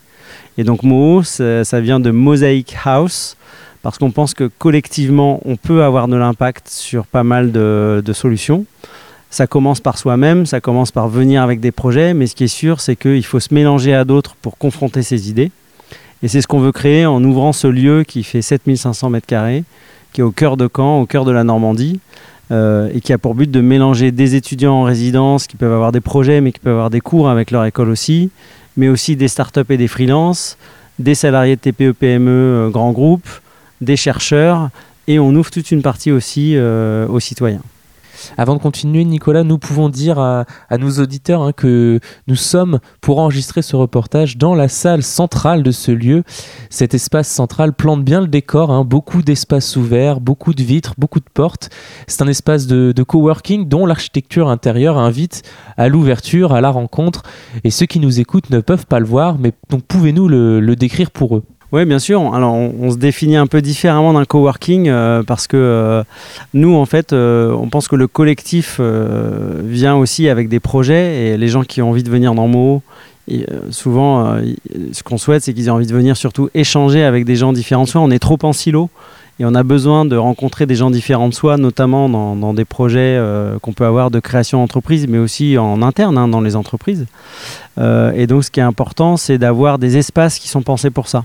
Et 0.57 0.63
donc 0.63 0.83
Moho, 0.83 1.23
ça, 1.23 1.81
vient 1.81 1.99
de 1.99 2.11
Mosaic 2.11 2.75
House 2.85 3.35
parce 3.81 3.97
qu'on 3.97 4.11
pense 4.11 4.33
que 4.33 4.49
collectivement 4.59 5.41
on 5.43 5.57
peut 5.57 5.83
avoir 5.83 6.07
de 6.07 6.15
l'impact 6.15 6.69
sur 6.69 7.05
pas 7.05 7.23
mal 7.23 7.51
de 7.51 8.13
solutions 8.13 8.65
ça 9.33 9.47
commence 9.47 9.79
par 9.79 9.97
soi-même, 9.97 10.45
ça 10.45 10.61
commence 10.61 10.91
par 10.91 11.07
venir 11.09 11.41
avec 11.41 11.59
des 11.59 11.71
projets, 11.71 12.13
mais 12.13 12.27
ce 12.27 12.35
qui 12.35 12.43
est 12.43 12.47
sûr, 12.47 12.79
c'est 12.79 12.95
qu'il 12.95 13.25
faut 13.25 13.39
se 13.39 13.51
mélanger 13.51 13.91
à 13.91 14.05
d'autres 14.05 14.35
pour 14.39 14.59
confronter 14.59 15.01
ses 15.01 15.27
idées. 15.27 15.49
Et 16.21 16.27
c'est 16.27 16.39
ce 16.39 16.45
qu'on 16.45 16.59
veut 16.59 16.71
créer 16.71 17.07
en 17.07 17.23
ouvrant 17.23 17.51
ce 17.51 17.65
lieu 17.65 18.03
qui 18.03 18.21
fait 18.21 18.43
7500 18.43 19.09
m2, 19.09 19.63
qui 20.13 20.21
est 20.21 20.23
au 20.23 20.29
cœur 20.29 20.55
de 20.55 20.69
Caen, 20.73 21.01
au 21.01 21.07
cœur 21.07 21.25
de 21.25 21.31
la 21.31 21.43
Normandie, 21.43 21.99
euh, 22.51 22.91
et 22.93 23.01
qui 23.01 23.11
a 23.11 23.17
pour 23.17 23.33
but 23.33 23.49
de 23.49 23.59
mélanger 23.59 24.11
des 24.11 24.35
étudiants 24.35 24.75
en 24.75 24.83
résidence 24.83 25.47
qui 25.47 25.57
peuvent 25.57 25.73
avoir 25.73 25.91
des 25.91 26.01
projets, 26.01 26.39
mais 26.39 26.51
qui 26.51 26.59
peuvent 26.59 26.73
avoir 26.73 26.91
des 26.91 27.01
cours 27.01 27.27
avec 27.27 27.49
leur 27.49 27.65
école 27.65 27.89
aussi, 27.89 28.29
mais 28.77 28.87
aussi 28.87 29.15
des 29.15 29.29
startups 29.29 29.61
et 29.67 29.77
des 29.77 29.87
freelances, 29.87 30.59
des 30.99 31.15
salariés 31.15 31.55
de 31.55 31.61
TPE, 31.61 31.93
PME, 31.93 32.29
euh, 32.29 32.69
grands 32.69 32.91
groupes, 32.91 33.29
des 33.81 33.95
chercheurs, 33.95 34.69
et 35.07 35.17
on 35.17 35.33
ouvre 35.33 35.49
toute 35.49 35.71
une 35.71 35.81
partie 35.81 36.11
aussi 36.11 36.53
euh, 36.55 37.07
aux 37.07 37.19
citoyens. 37.19 37.63
Avant 38.37 38.55
de 38.55 38.61
continuer, 38.61 39.03
Nicolas, 39.03 39.43
nous 39.43 39.57
pouvons 39.57 39.89
dire 39.89 40.19
à, 40.19 40.45
nos 40.77 40.99
auditeurs 40.99 41.41
hein, 41.41 41.51
que 41.51 41.99
nous 42.27 42.35
sommes 42.35 42.79
pour 43.01 43.19
enregistrer 43.19 43.61
ce 43.61 43.75
reportage 43.75 44.37
dans 44.37 44.55
la 44.55 44.67
salle 44.67 45.03
centrale 45.03 45.63
de 45.63 45.71
ce 45.71 45.91
lieu. 45.91 46.23
Cet 46.69 46.93
espace 46.93 47.27
central 47.27 47.73
plante 47.73 48.03
bien 48.03 48.21
le 48.21 48.27
décor, 48.27 48.71
hein, 48.71 48.83
beaucoup 48.83 49.21
d'espaces 49.21 49.75
ouverts, 49.75 50.19
beaucoup 50.19 50.53
de 50.53 50.63
vitres, 50.63 50.93
beaucoup 50.97 51.19
de 51.19 51.29
portes. 51.33 51.69
C'est 52.07 52.21
un 52.21 52.27
espace 52.27 52.67
de, 52.67 53.03
coworking 53.03 53.67
dont 53.67 53.85
l'architecture 53.85 54.49
intérieure 54.49 54.97
invite 54.97 55.43
à 55.77 55.89
l'ouverture, 55.89 56.53
à 56.53 56.61
la 56.61 56.69
rencontre. 56.69 57.23
Et 57.63 57.69
ceux 57.69 57.85
qui 57.85 57.99
nous 57.99 58.19
écoutent 58.19 58.49
ne 58.49 58.59
peuvent 58.59 58.85
pas 58.85 58.99
le 58.99 59.05
voir, 59.05 59.37
mais 59.37 59.51
donc 59.69 59.83
pouvez-nous 59.83 60.27
le 60.27 60.75
décrire 60.75 61.11
pour 61.11 61.37
eux? 61.37 61.43
Oui, 61.73 61.85
bien 61.85 61.97
sûr. 61.97 62.35
Alors, 62.35 62.53
on, 62.53 62.91
se 62.91 62.97
définit 62.97 63.35
un 63.35 63.47
peu 63.47 63.59
différemment 63.59 64.13
d'un 64.13 64.25
coworking 64.25 64.89
euh, 64.89 65.23
parce 65.23 65.47
que 65.47 65.57
euh, 65.57 66.03
nous, 66.53 66.75
en 66.75 66.85
fait, 66.85 67.13
euh, 67.13 67.51
on 67.51 67.67
pense 67.67 67.87
que 67.87 67.95
le 67.95 68.05
collectif 68.05 68.79
vient 68.79 69.95
aussi 69.95 70.29
avec 70.29 70.49
des 70.49 70.59
projets 70.59 71.31
et 71.31 71.37
les 71.37 71.47
gens 71.47 71.63
qui 71.63 71.81
ont 71.81 71.89
envie 71.89 72.03
de 72.03 72.11
venir 72.11 72.35
dans 72.35 72.47
Mo, 72.47 72.83
et, 73.27 73.47
souvent, 73.71 74.37
ce 74.91 75.01
qu'on 75.01 75.17
souhaite, 75.17 75.41
c'est 75.41 75.53
qu'ils 75.55 75.65
aient 75.65 75.71
envie 75.71 75.87
de 75.87 75.95
venir 75.95 76.15
surtout 76.15 76.47
échanger 76.53 77.03
avec 77.03 77.25
des 77.25 77.37
gens 77.37 77.53
différents 77.53 77.85
de 77.85 77.89
soi. 77.89 78.01
On 78.01 78.11
est 78.11 78.19
trop 78.19 78.37
en 78.43 78.53
silo 78.53 78.91
et 79.39 79.45
on 79.45 79.55
a 79.55 79.63
besoin 79.63 80.05
de 80.05 80.15
rencontrer 80.15 80.67
des 80.67 80.75
gens 80.75 80.91
différents 80.91 81.29
de 81.29 81.33
soi, 81.33 81.57
notamment 81.57 82.07
dans, 82.07 82.53
des 82.53 82.65
projets 82.65 83.19
qu'on 83.63 83.73
peut 83.73 83.85
avoir 83.85 84.11
de 84.11 84.19
création 84.19 84.59
d'entreprise, 84.59 85.07
mais 85.07 85.17
aussi 85.17 85.57
en 85.57 85.81
interne 85.81 86.19
hein, 86.19 86.27
dans 86.27 86.41
les 86.41 86.55
entreprises. 86.55 87.07
et 87.79 88.27
donc, 88.27 88.43
ce 88.43 88.51
qui 88.51 88.59
est 88.59 88.63
important, 88.63 89.17
c'est 89.17 89.39
d'avoir 89.39 89.79
des 89.79 89.97
espaces 89.97 90.37
qui 90.37 90.49
sont 90.49 90.61
pensés 90.61 90.91
pour 90.91 91.07
ça 91.07 91.23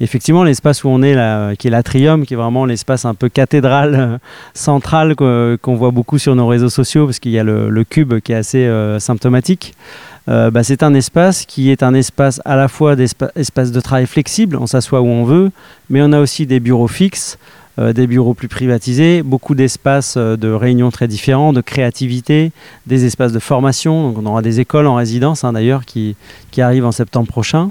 effectivement, 0.00 0.44
l'espace 0.44 0.84
où 0.84 0.88
on 0.88 1.02
est 1.02 1.14
là, 1.14 1.54
qui 1.56 1.68
est 1.68 1.70
l'atrium, 1.70 2.24
qui 2.24 2.34
est 2.34 2.36
vraiment 2.36 2.64
l'espace 2.64 3.04
un 3.04 3.14
peu 3.14 3.28
cathédral 3.28 3.94
euh, 3.94 4.18
central 4.54 5.14
qu'on 5.16 5.76
voit 5.76 5.90
beaucoup 5.90 6.18
sur 6.18 6.34
nos 6.34 6.46
réseaux 6.46 6.70
sociaux, 6.70 7.06
parce 7.06 7.18
qu'il 7.18 7.32
y 7.32 7.38
a 7.38 7.44
le, 7.44 7.84
cube 7.84 8.20
qui 8.20 8.32
est 8.32 8.36
assez 8.36 8.66
euh, 8.66 8.98
symptomatique. 8.98 9.74
Euh, 10.28 10.50
bah, 10.50 10.62
c'est 10.62 10.82
un 10.82 10.94
espace 10.94 11.44
qui 11.44 11.70
est 11.70 11.82
un 11.82 11.94
espace 11.94 12.40
à 12.44 12.56
la 12.56 12.68
fois 12.68 12.94
d'espace 12.94 13.72
de 13.72 13.80
travail 13.80 14.06
flexible, 14.06 14.56
on 14.56 14.66
s'assoit 14.66 15.00
où 15.00 15.06
on 15.06 15.24
veut, 15.24 15.50
mais 15.88 16.02
on 16.02 16.12
a 16.12 16.20
aussi 16.20 16.46
des 16.46 16.60
bureaux 16.60 16.88
fixes, 16.88 17.38
des 17.78 18.06
bureaux 18.06 18.34
plus 18.34 18.48
privatisés, 18.48 19.22
beaucoup 19.22 19.54
d'espaces 19.54 20.18
de 20.18 20.50
réunion 20.50 20.90
très 20.90 21.08
différents, 21.08 21.54
de 21.54 21.62
créativité, 21.62 22.52
des 22.86 23.06
espaces 23.06 23.32
de 23.32 23.38
formation. 23.38 24.10
Donc 24.10 24.18
on 24.18 24.26
aura 24.26 24.42
des 24.42 24.60
écoles 24.60 24.86
en 24.86 24.96
résidence 24.96 25.44
hein, 25.44 25.54
d'ailleurs 25.54 25.86
qui, 25.86 26.14
qui 26.50 26.60
arrivent 26.60 26.84
en 26.84 26.92
septembre 26.92 27.28
prochain. 27.28 27.70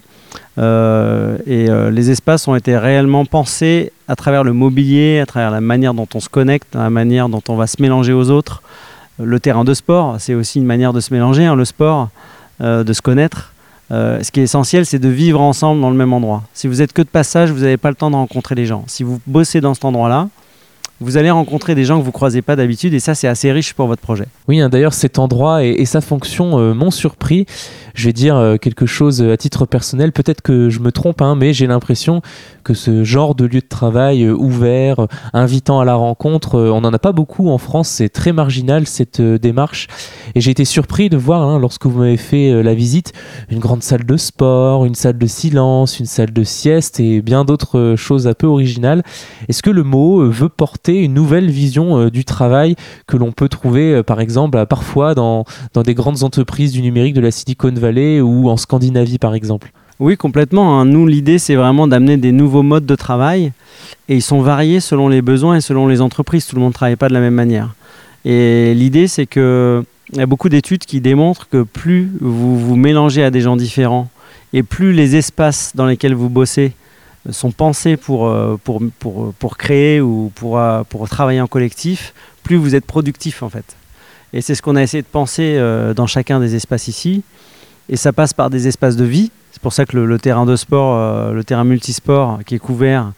Euh, 0.57 1.37
et 1.47 1.69
euh, 1.69 1.89
les 1.89 2.11
espaces 2.11 2.47
ont 2.47 2.55
été 2.55 2.77
réellement 2.77 3.25
pensés 3.25 3.91
à 4.07 4.15
travers 4.15 4.43
le 4.43 4.53
mobilier, 4.53 5.19
à 5.19 5.25
travers 5.25 5.51
la 5.51 5.61
manière 5.61 5.93
dont 5.93 6.07
on 6.13 6.19
se 6.19 6.29
connecte, 6.29 6.75
la 6.75 6.89
manière 6.89 7.29
dont 7.29 7.43
on 7.47 7.55
va 7.55 7.67
se 7.67 7.81
mélanger 7.81 8.13
aux 8.13 8.29
autres. 8.29 8.61
Le 9.21 9.39
terrain 9.39 9.63
de 9.63 9.73
sport, 9.73 10.15
c'est 10.19 10.33
aussi 10.33 10.59
une 10.59 10.65
manière 10.65 10.93
de 10.93 10.99
se 10.99 11.13
mélanger, 11.13 11.45
hein, 11.45 11.55
le 11.55 11.65
sport, 11.65 12.09
euh, 12.61 12.83
de 12.83 12.93
se 12.93 13.01
connaître. 13.01 13.53
ce 13.91 14.31
qui 14.31 14.39
est 14.39 14.43
essentiel, 14.43 14.85
c'est 14.85 14.99
de 14.99 15.09
vivre 15.09 15.41
ensemble 15.41 15.81
dans 15.81 15.89
le 15.89 15.95
même 15.95 16.13
endroit. 16.13 16.43
Si 16.53 16.67
vous 16.67 16.81
êtes 16.81 16.93
que 16.93 17.01
de 17.01 17.07
passage, 17.07 17.51
vous 17.51 17.61
n'avez 17.61 17.77
pas 17.77 17.89
le 17.89 17.95
temps 17.95 18.11
de 18.11 18.15
rencontrer 18.15 18.55
les 18.55 18.65
gens. 18.65 18.83
Si 18.87 19.03
vous 19.03 19.19
bossez 19.25 19.61
dans 19.61 19.73
cet 19.73 19.83
endroit-là, 19.83 20.29
vous 21.01 21.17
allez 21.17 21.31
rencontrer 21.31 21.75
des 21.75 21.85
gens 21.85 21.99
que 21.99 22.03
vous 22.03 22.11
croisez 22.11 22.41
pas 22.41 22.55
d'habitude 22.55 22.93
et 22.93 22.99
ça 22.99 23.15
c'est 23.15 23.27
assez 23.27 23.51
riche 23.51 23.73
pour 23.73 23.87
votre 23.87 24.01
projet. 24.01 24.25
Oui, 24.47 24.59
hein, 24.59 24.69
d'ailleurs 24.69 24.93
cet 24.93 25.19
endroit 25.19 25.63
et, 25.63 25.85
sa 25.85 26.01
fonction 26.01 26.59
euh, 26.59 26.73
m'ont 26.73 26.91
surpris. 26.91 27.45
Je 27.95 28.05
vais 28.05 28.13
dire 28.13 28.35
euh, 28.35 28.57
quelque 28.57 28.85
chose 28.85 29.21
à 29.23 29.37
titre 29.37 29.65
personnel, 29.65 30.11
peut-être 30.11 30.41
que 30.41 30.69
je 30.69 30.79
me 30.79 30.91
trompe, 30.91 31.21
hein, 31.21 31.35
mais 31.35 31.53
j'ai 31.53 31.67
l'impression 31.67 32.21
que 32.63 32.73
ce 32.73 33.03
genre 33.03 33.33
de 33.33 33.45
lieu 33.45 33.61
de 33.61 33.67
travail 33.67 34.23
euh, 34.23 34.33
ouvert, 34.33 35.07
invitant 35.33 35.79
à 35.79 35.85
la 35.85 35.95
rencontre, 35.95 36.59
on 36.59 36.81
n'en 36.81 36.93
a 36.93 36.99
pas 36.99 37.11
beaucoup 37.11 37.49
en 37.49 37.57
France, 37.57 37.87
c'est 37.87 38.09
très 38.09 38.33
marginal 38.33 38.85
cette 38.85 39.21
démarche. 39.21 39.87
Et 40.35 40.41
j'ai 40.41 40.51
été 40.51 40.65
surpris 40.65 41.09
de 41.09 41.17
voir, 41.17 41.41
hein, 41.41 41.59
lorsque 41.59 41.85
vous 41.85 41.99
m'avez 41.99 42.17
fait 42.17 42.61
la 42.61 42.73
visite, 42.73 43.13
une 43.49 43.59
grande 43.59 43.83
salle 43.83 44.05
de 44.05 44.17
sport, 44.17 44.85
une 44.85 44.95
salle 44.95 45.17
de 45.17 45.27
silence, 45.27 45.99
une 45.99 46.05
salle 46.05 46.31
de 46.31 46.43
sieste 46.43 46.99
et 46.99 47.21
bien 47.21 47.45
d'autres 47.45 47.95
choses 47.97 48.27
un 48.27 48.33
peu 48.33 48.47
originales. 48.47 49.03
Est-ce 49.47 49.63
que 49.63 49.69
le 49.69 49.83
mot 49.83 50.29
veut 50.29 50.49
porter 50.49 50.88
une 50.95 51.13
nouvelle 51.13 51.49
vision 51.49 51.97
euh, 51.97 52.09
du 52.09 52.25
travail 52.25 52.75
que 53.07 53.17
l'on 53.17 53.31
peut 53.31 53.49
trouver 53.49 53.93
euh, 53.93 54.03
par 54.03 54.19
exemple 54.21 54.63
parfois 54.65 55.15
dans, 55.15 55.45
dans 55.73 55.83
des 55.83 55.93
grandes 55.93 56.23
entreprises 56.23 56.71
du 56.71 56.81
numérique 56.81 57.13
de 57.13 57.21
la 57.21 57.31
Silicon 57.31 57.73
Valley 57.73 58.21
ou 58.21 58.49
en 58.49 58.57
Scandinavie 58.57 59.17
par 59.17 59.33
exemple. 59.35 59.71
Oui, 59.99 60.15
complètement. 60.15 60.79
Hein. 60.79 60.85
Nous, 60.85 61.05
l'idée, 61.07 61.39
c'est 61.39 61.55
vraiment 61.55 61.85
d'amener 61.85 62.15
des 62.15 62.31
nouveaux 62.31 62.63
modes 62.63 62.85
de 62.85 62.95
travail 62.95 63.51
et 64.07 64.15
ils 64.15 64.21
sont 64.21 64.41
variés 64.41 64.79
selon 64.79 65.09
les 65.09 65.21
besoins 65.21 65.57
et 65.57 65.61
selon 65.61 65.87
les 65.87 65.99
entreprises. 65.99 66.47
Tout 66.47 66.55
le 66.55 66.61
monde 66.61 66.69
ne 66.69 66.73
travaille 66.73 66.95
pas 66.95 67.09
de 67.09 67.13
la 67.13 67.19
même 67.19 67.33
manière. 67.33 67.75
Et 68.23 68.73
l'idée, 68.75 69.07
c'est 69.07 69.25
que 69.25 69.83
il 70.11 70.17
y 70.17 70.21
a 70.21 70.25
beaucoup 70.25 70.49
d'études 70.49 70.85
qui 70.85 71.01
démontrent 71.01 71.47
que 71.49 71.61
plus 71.61 72.09
vous 72.19 72.57
vous 72.57 72.75
mélangez 72.75 73.23
à 73.23 73.29
des 73.29 73.41
gens 73.41 73.55
différents 73.55 74.09
et 74.53 74.63
plus 74.63 74.91
les 74.93 75.15
espaces 75.15 75.73
dans 75.75 75.85
lesquels 75.85 76.15
vous 76.15 76.29
bossez 76.29 76.71
sont 77.31 77.51
pensés 77.51 77.97
pour, 77.97 78.27
euh, 78.27 78.59
pour, 78.63 78.81
pour, 78.99 79.33
pour 79.33 79.57
créer 79.57 80.01
ou 80.01 80.31
pour, 80.35 80.57
euh, 80.57 80.83
pour 80.87 81.07
travailler 81.09 81.41
en 81.41 81.47
collectif, 81.47 82.13
plus 82.43 82.55
vous 82.55 82.75
êtes 82.75 82.85
productif 82.85 83.43
en 83.43 83.49
fait. 83.49 83.75
Et 84.33 84.41
c'est 84.41 84.55
ce 84.55 84.61
qu'on 84.61 84.75
a 84.75 84.83
essayé 84.83 85.01
de 85.01 85.07
penser 85.07 85.55
euh, 85.57 85.93
dans 85.93 86.07
chacun 86.07 86.39
des 86.39 86.55
espaces 86.55 86.87
ici. 86.87 87.23
Et 87.89 87.95
ça 87.95 88.13
passe 88.13 88.33
par 88.33 88.49
des 88.49 88.67
espaces 88.67 88.95
de 88.95 89.05
vie. 89.05 89.31
C'est 89.51 89.61
pour 89.61 89.73
ça 89.73 89.85
que 89.85 89.97
le, 89.97 90.19
terrain 90.19 90.45
de 90.45 90.55
sport, 90.55 91.33
le 91.33 91.43
terrain 91.43 91.63
multisport 91.63 92.39
qui 92.45 92.53
est 92.53 92.59
couvert, 92.59 93.13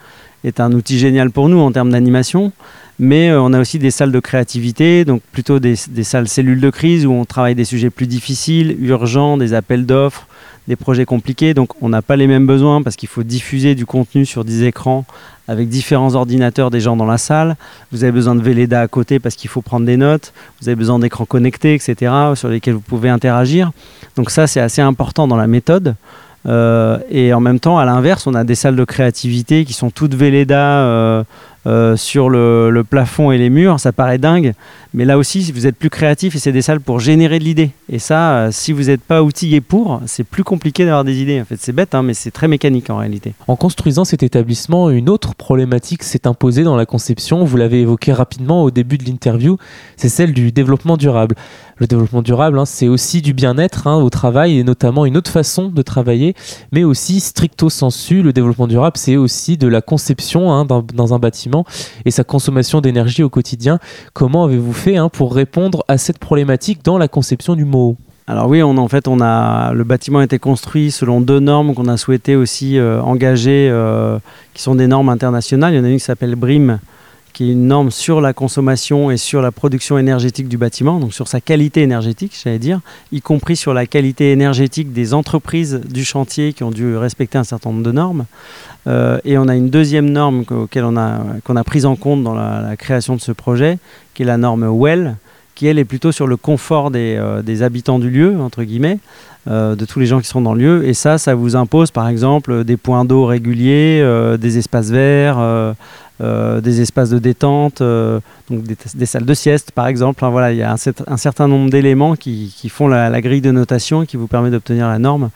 est 0.45 0.61
un 0.61 0.71
outil 0.71 0.97
génial 0.97 1.29
pour 1.29 1.49
nous 1.49 1.59
en 1.59 1.73
termes 1.73 1.91
d'animation. 1.91 2.53
Mais 2.97 3.33
on 3.33 3.51
a 3.51 3.59
aussi 3.59 3.79
des 3.79 3.91
salles 3.91 4.13
de 4.13 4.19
créativité, 4.21 5.03
donc 5.03 5.21
plutôt 5.33 5.59
des, 5.59 5.75
des, 5.89 6.05
salles 6.05 6.29
cellules 6.29 6.61
de 6.61 6.69
crise 6.69 7.05
où 7.05 7.11
on 7.11 7.25
travaille 7.25 7.53
des 7.53 7.65
sujets 7.65 7.89
plus 7.89 8.07
difficiles, 8.07 8.77
urgents, 8.79 9.35
des 9.35 9.53
appels 9.53 9.85
d'offres, 9.85 10.25
des 10.67 10.75
projets 10.75 11.05
compliqués. 11.05 11.53
Donc 11.53 11.81
on 11.81 11.89
n'a 11.89 12.01
pas 12.01 12.15
les 12.15 12.27
mêmes 12.27 12.47
besoins 12.47 12.81
parce 12.81 12.95
qu'il 12.95 13.09
faut 13.09 13.23
diffuser 13.23 13.75
du 13.75 13.85
contenu 13.85 14.25
sur 14.25 14.43
des 14.45 14.63
écrans 14.63 15.05
avec 15.47 15.69
différents 15.69 16.15
ordinateurs 16.15 16.71
des 16.71 16.79
gens 16.79 16.95
dans 16.95 17.05
la 17.05 17.17
salle. 17.17 17.55
Vous 17.91 18.03
avez 18.03 18.11
besoin 18.11 18.35
de 18.35 18.41
Véleda 18.41 18.81
à 18.81 18.87
côté 18.87 19.19
parce 19.19 19.35
qu'il 19.35 19.49
faut 19.49 19.61
prendre 19.61 19.85
des 19.85 19.97
notes. 19.97 20.33
Vous 20.61 20.69
avez 20.69 20.75
besoin 20.75 20.99
d'écrans 20.99 21.25
connectés, 21.25 21.73
etc., 21.73 22.13
sur 22.35 22.47
lesquels 22.47 22.75
vous 22.75 22.79
pouvez 22.79 23.09
interagir. 23.09 23.71
Donc 24.15 24.29
ça, 24.29 24.47
c'est 24.47 24.61
assez 24.61 24.81
important 24.81 25.27
dans 25.27 25.35
la 25.35 25.47
méthode. 25.47 25.95
Euh, 26.47 26.97
et 27.09 27.33
en 27.33 27.39
même 27.39 27.59
temps, 27.59 27.77
à 27.77 27.85
l'inverse, 27.85 28.25
on 28.27 28.33
a 28.33 28.43
des 28.43 28.55
salles 28.55 28.75
de 28.75 28.83
créativité 28.83 29.65
qui 29.65 29.73
sont 29.73 29.91
toutes 29.91 30.15
Véleda 30.15 30.85
euh, 30.85 31.23
euh, 31.67 31.95
sur 31.95 32.29
le, 32.29 32.83
plafond 32.89 33.31
et 33.31 33.37
les 33.37 33.49
murs, 33.49 33.79
ça 33.79 33.91
paraît 33.91 34.17
dingue, 34.17 34.53
mais 34.93 35.05
là 35.05 35.17
aussi, 35.17 35.51
vous 35.51 35.67
êtes 35.67 35.75
plus 35.75 35.91
créatif 35.91 36.35
et 36.35 36.39
c'est 36.39 36.51
des 36.51 36.63
salles 36.63 36.81
pour 36.81 36.99
générer 36.99 37.37
de 37.37 37.43
l'idée. 37.43 37.71
Et 37.89 37.99
ça, 37.99 38.31
euh, 38.31 38.49
si 38.51 38.71
vous 38.71 38.83
n'êtes 38.85 39.01
pas 39.01 39.21
outillé 39.21 39.61
pour, 39.61 40.01
c'est 40.07 40.23
plus 40.23 40.43
compliqué 40.43 40.85
d'avoir 40.85 41.03
des 41.03 41.21
idées. 41.21 41.39
En 41.39 41.45
fait, 41.45 41.57
c'est 41.59 41.71
bête, 41.71 41.93
hein, 41.93 42.01
mais 42.01 42.15
c'est 42.15 42.31
très 42.31 42.47
mécanique 42.47 42.89
en 42.89 42.97
réalité. 42.97 43.33
En 43.47 43.55
construisant 43.55 44.05
cet 44.05 44.23
établissement, 44.23 44.89
une 44.89 45.09
autre 45.09 45.35
problématique 45.35 46.03
s'est 46.03 46.25
imposée 46.25 46.63
dans 46.63 46.75
la 46.75 46.87
conception. 46.87 47.43
Vous 47.43 47.57
l'avez 47.57 47.81
évoqué 47.81 48.11
rapidement 48.11 48.63
au 48.63 48.71
début 48.71 48.97
de 48.97 49.05
l'interview, 49.05 49.57
c'est 49.97 50.09
celle 50.09 50.33
du 50.33 50.51
développement 50.51 50.97
durable. 50.97 51.35
Le 51.77 51.87
développement 51.87 52.21
durable, 52.21 52.59
hein, 52.59 52.65
c'est 52.65 52.87
aussi 52.87 53.21
du 53.21 53.33
bien-être 53.33 53.87
hein, 53.87 53.95
au 53.95 54.11
travail 54.11 54.59
et 54.59 54.63
notamment 54.63 55.05
une 55.05 55.17
autre 55.17 55.31
façon 55.31 55.69
de 55.69 55.81
travailler, 55.81 56.35
mais 56.71 56.83
aussi 56.83 57.19
stricto 57.19 57.69
sensu, 57.71 58.21
le 58.21 58.33
développement 58.33 58.67
durable, 58.67 58.97
c'est 58.97 59.17
aussi 59.17 59.57
de 59.57 59.67
la 59.67 59.81
conception 59.81 60.63
dans 60.65 61.13
un 61.13 61.19
et 62.05 62.11
sa 62.11 62.23
consommation 62.23 62.81
d'énergie 62.81 63.23
au 63.23 63.29
quotidien. 63.29 63.79
Comment 64.13 64.45
avez-vous 64.45 64.73
fait 64.73 64.97
hein, 64.97 65.09
pour 65.09 65.33
répondre 65.33 65.83
à 65.87 65.97
cette 65.97 66.19
problématique 66.19 66.83
dans 66.83 66.97
la 66.97 67.07
conception 67.07 67.55
du 67.55 67.65
mot 67.65 67.97
alors 68.27 68.47
oui, 68.47 68.61
en 68.61 68.87
fait, 68.87 69.09
on 69.09 69.19
a, 69.19 69.73
le 69.73 69.83
bâtiment 69.83 70.19
a 70.19 70.23
été 70.23 70.39
construit 70.39 70.91
selon 70.91 71.19
deux 71.19 71.41
normes 71.41 71.73
qu'on 71.73 71.89
a 71.89 71.97
souhaité 71.97 72.37
aussi 72.37 72.77
euh, 72.77 73.01
engager, 73.01 73.67
euh, 73.69 74.19
qui 74.53 74.61
sont 74.61 74.75
des 74.75 74.87
normes 74.87 75.09
internationales. 75.09 75.73
Il 75.73 75.77
y 75.77 75.79
en 75.81 75.83
a 75.83 75.89
une 75.89 75.97
qui 75.97 76.03
s'appelle 76.03 76.35
BRIM, 76.35 76.79
qui 77.41 77.49
est 77.49 77.53
une 77.53 77.65
norme 77.65 77.89
sur 77.89 78.21
la 78.21 78.33
consommation 78.33 79.09
et 79.09 79.17
sur 79.17 79.41
la 79.41 79.51
production 79.51 79.97
énergétique 79.97 80.47
du 80.47 80.59
bâtiment, 80.59 80.99
donc 80.99 81.11
sur 81.11 81.27
sa 81.27 81.41
qualité 81.41 81.81
énergétique, 81.81 82.39
j'allais 82.39 82.59
dire, 82.59 82.81
y 83.11 83.19
compris 83.19 83.55
sur 83.55 83.73
la 83.73 83.87
qualité 83.87 84.31
énergétique 84.31 84.93
des 84.93 85.15
entreprises 85.15 85.81
du 85.89 86.05
chantier 86.05 86.53
qui 86.53 86.63
ont 86.63 86.69
dû 86.69 86.95
respecter 86.95 87.39
un 87.39 87.43
certain 87.43 87.71
nombre 87.71 87.81
de 87.81 87.91
normes. 87.91 88.25
Euh, 88.85 89.17
et 89.25 89.39
on 89.39 89.47
a 89.47 89.55
une 89.55 89.71
deuxième 89.71 90.11
norme 90.11 90.43
a, 90.51 91.19
qu'on 91.43 91.55
a 91.55 91.63
prise 91.63 91.87
en 91.87 91.95
compte 91.95 92.23
dans 92.23 92.35
la, 92.35 92.75
création 92.77 93.15
de 93.15 93.21
ce 93.21 93.31
projet, 93.31 93.79
qui 94.13 94.21
est 94.21 94.27
la 94.27 94.37
norme 94.37 94.67
WELL, 94.69 95.15
qui 95.55 95.65
elle 95.65 95.79
est 95.79 95.85
plutôt 95.85 96.11
sur 96.11 96.27
le 96.27 96.37
confort 96.37 96.91
des, 96.91 97.15
euh, 97.17 97.41
des 97.41 97.63
habitants 97.63 97.97
du 97.97 98.11
lieu, 98.11 98.39
entre 98.39 98.61
guillemets, 98.61 98.99
euh, 99.49 99.75
de 99.75 99.85
tous 99.85 99.99
les 99.99 100.05
gens 100.05 100.19
qui 100.19 100.27
sont 100.27 100.41
dans 100.41 100.53
le 100.53 100.61
lieu. 100.61 100.87
Et 100.87 100.93
ça, 100.93 101.17
ça 101.17 101.33
vous 101.33 101.55
impose 101.55 101.89
par 101.89 102.07
exemple 102.07 102.65
des 102.65 102.77
points 102.77 103.03
d'eau 103.03 103.25
réguliers, 103.25 104.05
des 104.39 104.59
espaces 104.59 104.91
verts, 104.91 105.73
des 106.21 106.81
espaces 106.81 107.09
de 107.09 107.19
détente, 107.19 107.81
euh, 107.81 108.19
donc 108.49 108.63
des, 108.63 109.05
salles 109.05 109.25
de 109.25 109.33
sieste 109.33 109.71
par 109.71 109.87
exemple. 109.87 110.23
voilà, 110.25 110.51
il 110.51 110.57
y 110.57 110.63
a 110.63 110.71
un, 110.71 111.17
certain 111.17 111.47
nombre 111.47 111.69
d'éléments 111.69 112.15
qui, 112.15 112.69
font 112.69 112.87
la, 112.87 113.21
grille 113.21 113.41
de 113.41 113.51
notation 113.51 114.03
et 114.03 114.07
qui 114.07 114.17
vous 114.17 114.27
permet 114.27 114.51
d'obtenir 114.51 114.87
la 114.87 114.99
norme. 114.99 115.29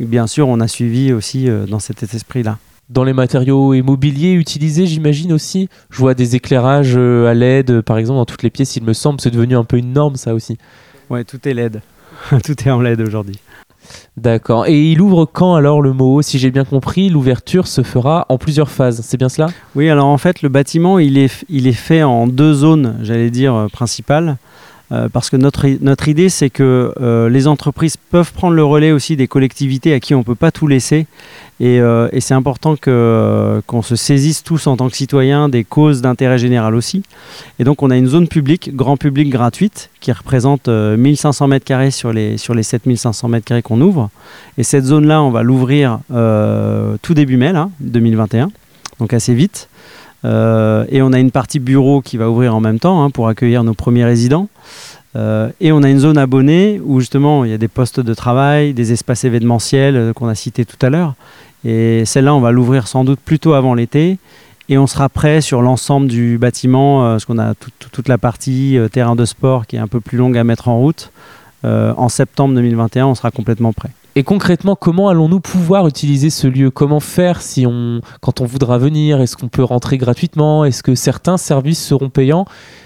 bien 0.00 0.26
sûr, 0.26 0.48
on 0.48 0.60
a 0.60 0.68
suivi 0.68 1.12
aussi 1.12 1.48
euh, 1.48 1.66
dans 1.66 1.78
cet 1.78 2.02
esprit-là. 2.02 2.58
Dans 2.88 3.04
les 3.04 3.12
matériaux 3.12 3.74
immobiliers 3.74 4.32
utilisés, 4.32 4.86
j'imagine 4.86 5.32
aussi. 5.32 5.68
Je 5.90 5.98
vois 5.98 6.14
des 6.14 6.36
éclairages 6.36 6.96
à 6.96 7.34
LED, 7.34 7.82
par 7.82 7.98
exemple, 7.98 8.16
dans 8.16 8.24
toutes 8.24 8.42
les 8.42 8.48
pièces, 8.48 8.76
il 8.76 8.82
me 8.82 8.94
semble. 8.94 9.20
C'est 9.20 9.30
devenu 9.30 9.56
un 9.56 9.64
peu 9.64 9.76
une 9.76 9.92
norme, 9.92 10.16
ça 10.16 10.32
aussi. 10.32 10.56
Ouais, 11.10 11.24
tout 11.24 11.46
est 11.46 11.52
LED. 11.52 11.82
tout 12.44 12.54
est 12.64 12.70
en 12.70 12.80
LED 12.80 13.00
aujourd'hui. 13.02 13.38
D'accord. 14.16 14.66
Et 14.66 14.90
il 14.90 15.00
ouvre 15.00 15.24
quand 15.24 15.54
alors 15.54 15.80
le 15.80 15.92
mot 15.92 16.22
Si 16.22 16.38
j'ai 16.38 16.50
bien 16.50 16.64
compris, 16.64 17.08
l'ouverture 17.08 17.66
se 17.66 17.82
fera 17.82 18.26
en 18.28 18.38
plusieurs 18.38 18.70
phases. 18.70 19.00
C'est 19.04 19.16
bien 19.16 19.28
cela? 19.28 19.48
Oui, 19.76 19.88
alors 19.88 20.06
en 20.06 20.18
fait, 20.18 20.42
le 20.42 20.48
bâtiment, 20.48 20.98
il 20.98 21.18
est, 21.18 21.44
il 21.48 21.66
est 21.66 21.72
fait 21.72 22.02
en 22.02 22.26
deux 22.26 22.52
zones, 22.52 22.96
j'allais 23.02 23.30
dire, 23.30 23.54
euh, 23.54 23.68
principales. 23.68 24.36
Euh, 24.90 25.08
parce 25.10 25.28
que 25.28 25.36
notre, 25.36 25.66
notre 25.82 26.08
idée, 26.08 26.28
c'est 26.28 26.48
que 26.48 26.94
euh, 27.00 27.28
les 27.28 27.46
entreprises 27.46 27.96
peuvent 27.96 28.32
prendre 28.32 28.54
le 28.54 28.64
relais 28.64 28.90
aussi 28.90 29.16
des 29.16 29.28
collectivités 29.28 29.92
à 29.92 30.00
qui 30.00 30.14
on 30.14 30.20
ne 30.20 30.24
peut 30.24 30.34
pas 30.34 30.50
tout 30.50 30.66
laisser. 30.66 31.06
Et, 31.60 31.80
euh, 31.80 32.08
c'est 32.20 32.34
important 32.34 32.76
qu'on 32.76 33.82
se 33.82 33.96
saisisse 33.96 34.42
tous 34.42 34.66
en 34.66 34.76
tant 34.76 34.88
que 34.88 34.96
citoyens 34.96 35.48
des 35.48 35.64
causes 35.64 36.00
d'intérêt 36.00 36.38
général 36.38 36.74
aussi. 36.74 37.02
Et 37.58 37.64
donc 37.64 37.82
on 37.82 37.90
a 37.90 37.96
une 37.96 38.06
zone 38.06 38.28
publique, 38.28 38.74
grand 38.74 38.96
public 38.96 39.28
gratuite, 39.28 39.90
qui 40.00 40.12
représente 40.12 40.68
1500 40.68 41.48
mètres 41.48 41.64
carrés 41.64 41.90
sur 41.90 42.12
les, 42.12 42.38
sur 42.38 42.54
les 42.54 42.62
7500 42.62 43.28
mètres 43.28 43.44
carrés 43.44 43.62
qu'on 43.62 43.80
ouvre. 43.80 44.10
Et 44.56 44.62
cette 44.62 44.84
zone-là, 44.84 45.22
on 45.22 45.30
va 45.30 45.42
l'ouvrir 45.42 46.00
tout 47.02 47.14
début 47.14 47.36
mai, 47.36 47.52
là, 47.52 47.70
2021, 47.80 48.50
donc 49.00 49.12
assez 49.12 49.34
vite. 49.34 49.68
Et 50.24 51.02
on 51.02 51.12
a 51.12 51.18
une 51.18 51.30
partie 51.30 51.60
bureau 51.60 52.02
qui 52.02 52.16
va 52.18 52.28
ouvrir 52.28 52.54
en 52.54 52.60
même 52.60 52.78
temps 52.78 53.02
hein, 53.02 53.10
pour 53.10 53.28
accueillir 53.28 53.64
nos 53.64 53.74
premiers 53.74 54.04
résidents. 54.04 54.48
Euh, 55.16 55.50
et 55.60 55.72
on 55.72 55.82
a 55.82 55.88
une 55.88 55.98
zone 55.98 56.18
abonnée 56.18 56.80
où 56.84 57.00
justement 57.00 57.44
il 57.44 57.50
y 57.50 57.54
a 57.54 57.58
des 57.58 57.68
postes 57.68 58.00
de 58.00 58.14
travail, 58.14 58.74
des 58.74 58.92
espaces 58.92 59.24
événementiels 59.24 59.96
euh, 59.96 60.12
qu'on 60.12 60.28
a 60.28 60.34
cités 60.34 60.64
tout 60.64 60.76
à 60.84 60.90
l'heure. 60.90 61.14
Et 61.64 62.04
celle-là, 62.04 62.34
on 62.34 62.40
va 62.40 62.52
l'ouvrir 62.52 62.86
sans 62.86 63.04
doute 63.04 63.20
plutôt 63.20 63.54
avant 63.54 63.74
l'été. 63.74 64.18
Et 64.68 64.76
on 64.76 64.86
sera 64.86 65.08
prêt 65.08 65.40
sur 65.40 65.62
l'ensemble 65.62 66.08
du 66.08 66.36
bâtiment, 66.36 67.00
parce 67.00 67.24
qu'on 67.24 67.38
a 67.38 67.54
toute 67.54 68.06
la 68.06 68.18
partie 68.18 68.78
terrain 68.92 69.16
de 69.16 69.24
sport 69.24 69.66
qui 69.66 69.76
est 69.76 69.78
un 69.78 69.86
peu 69.86 69.98
plus 69.98 70.18
longue 70.18 70.36
à 70.36 70.44
mettre 70.44 70.68
en 70.68 70.78
route. 70.78 71.10
en 71.64 72.08
septembre 72.10 72.54
2021, 72.54 73.06
on 73.06 73.14
sera 73.14 73.30
complètement 73.30 73.72
prêt. 73.72 73.88
Et 74.18 74.24
concrètement, 74.24 74.74
comment 74.74 75.08
allons-nous 75.08 75.38
pouvoir 75.38 75.86
utiliser 75.86 76.28
ce 76.28 76.48
lieu? 76.48 76.72
Comment 76.72 76.98
faire 76.98 77.40
si 77.40 77.66
on, 77.68 78.00
quand 78.20 78.40
on 78.40 78.46
voudra 78.46 78.76
venir? 78.76 79.20
Est-ce 79.20 79.36
qu'on 79.36 79.46
peut 79.46 79.62
rentrer 79.62 79.96
gratuitement? 79.96 80.64
Est-ce 80.64 80.82
que 80.82 80.96
certains 80.96 81.36
services 81.36 81.80
seront 81.80 82.10
payants? 82.10 82.44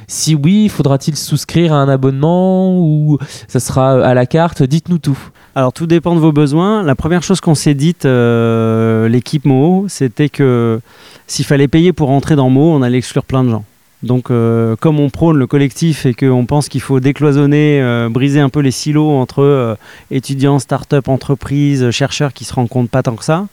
Si 0.08 0.34
oui, 0.34 0.68
faudra-t-il 0.68 1.16
souscrire 1.16 1.72
à 1.72 1.76
un 1.76 1.88
abonnement 1.88 2.78
ou 2.78 3.16
ça 3.48 3.60
sera 3.60 3.92
à 3.92 4.12
la 4.12 4.26
carte? 4.26 4.62
Dites-nous 4.62 4.98
tout. 4.98 5.18
Alors 5.54 5.72
tout 5.72 5.86
dépend 5.86 6.14
de 6.14 6.20
vos 6.20 6.32
besoins. 6.32 6.82
La 6.82 6.96
première 6.96 7.22
chose 7.22 7.40
qu'on 7.40 7.54
s'est 7.54 7.72
dite, 7.72 8.04
euh, 8.04 9.08
l'équipe 9.08 9.46
Mo, 9.46 9.86
c'était 9.88 10.28
que 10.28 10.82
s'il 11.26 11.46
fallait 11.46 11.66
payer 11.66 11.94
pour 11.94 12.08
rentrer 12.08 12.36
dans 12.36 12.50
Mo, 12.50 12.74
on 12.74 12.82
allait 12.82 12.98
exclure 12.98 13.24
plein 13.24 13.42
de 13.42 13.48
gens. 13.48 13.64
Donc, 14.02 14.30
euh, 14.30 14.74
comme 14.76 14.98
on 14.98 15.10
prône 15.10 15.38
le 15.38 15.46
collectif 15.46 16.06
et 16.06 16.14
qu'on 16.14 16.44
pense 16.44 16.68
qu'il 16.68 16.80
faut 16.80 16.98
décloisonner, 16.98 17.80
euh, 17.80 18.08
briser 18.08 18.40
un 18.40 18.48
peu 18.48 18.60
les 18.60 18.72
silos 18.72 19.10
entre 19.10 19.42
euh, 19.42 19.74
étudiants, 20.10 20.58
start-up, 20.58 21.08
entreprises, 21.08 21.90
chercheurs 21.90 22.32
qui 22.32 22.44
se 22.44 22.52
rendent 22.52 22.68
compte 22.68 22.90
pas 22.90 23.02
tant 23.02 23.14
que 23.14 23.24
ça, 23.24 23.46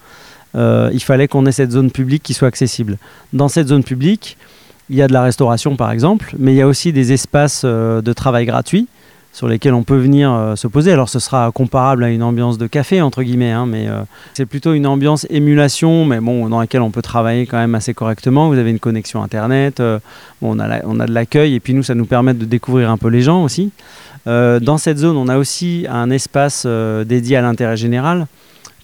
il 0.56 1.04
fallait 1.04 1.28
qu'on 1.28 1.46
ait 1.46 1.52
cette 1.52 1.72
zone 1.72 1.92
publique 1.92 2.24
qui 2.24 2.34
soit 2.34 2.48
accessible. 2.48 2.98
Dans 3.34 3.48
cette 3.48 3.68
zone 3.68 3.84
publique, 3.84 4.38
il 4.90 4.96
y 4.96 5.02
a 5.04 5.08
de 5.08 5.14
la 5.14 5.22
restauration 5.22 5.76
par 5.76 5.92
exemple, 5.92 6.34
mais 6.40 6.54
il 6.54 6.58
y 6.58 6.62
a 6.62 6.68
aussi 6.68 6.92
des 6.92 7.14
espaces 7.14 7.64
de 7.64 8.14
travail 8.14 8.48
gratuits 8.48 8.88
sur 9.32 9.48
lesquels 9.48 9.74
on 9.74 9.84
peut 9.84 9.98
venir 9.98 10.34
euh, 10.34 10.56
se 10.56 10.68
poser. 10.68 10.92
Alors 10.92 11.10
ce 11.10 11.20
sera 11.20 11.52
comparable 11.52 12.04
à 12.04 12.10
une 12.10 12.24
ambiance 12.24 12.58
de 12.58 12.68
café, 12.68 13.02
entre 13.02 13.24
guillemets, 13.24 13.52
hein, 13.52 13.66
mais 13.66 13.88
euh, 13.88 14.02
c'est 14.34 14.46
plutôt 14.46 14.74
une 14.74 14.88
ambiance 14.88 15.26
émulation, 15.30 16.06
mais 16.06 16.20
bon, 16.20 16.50
dans 16.50 16.60
laquelle 16.60 16.82
on 16.82 16.92
peut 16.92 17.02
travailler 17.02 17.46
quand 17.46 17.58
même 17.58 17.76
assez 17.76 17.94
correctement. 17.94 18.50
Vous 18.50 18.58
avez 18.58 18.72
une 18.72 18.80
connexion 18.80 19.22
Internet, 19.22 19.80
euh, 19.80 20.00
on, 20.42 20.60
a 20.60 20.84
on 20.86 21.00
a 21.00 21.06
de 21.06 21.14
l'accueil, 21.14 21.56
et 21.56 21.60
puis 21.60 21.74
nous, 21.74 21.84
ça 21.84 21.96
nous 21.96 22.06
permet 22.06 22.34
de 22.34 22.46
découvrir 22.46 22.90
un 22.90 22.98
peu 22.98 23.10
les 23.10 23.22
gens 23.22 23.44
aussi. 23.44 23.72
dans 24.26 24.78
cette 24.78 24.98
zone, 24.98 25.18
on 25.18 25.28
a 25.28 25.38
aussi 25.38 25.86
un 25.90 26.10
espace 26.12 26.66
dédié 26.66 27.38
à 27.38 27.42
l'intérêt 27.42 27.78
général, 27.78 28.28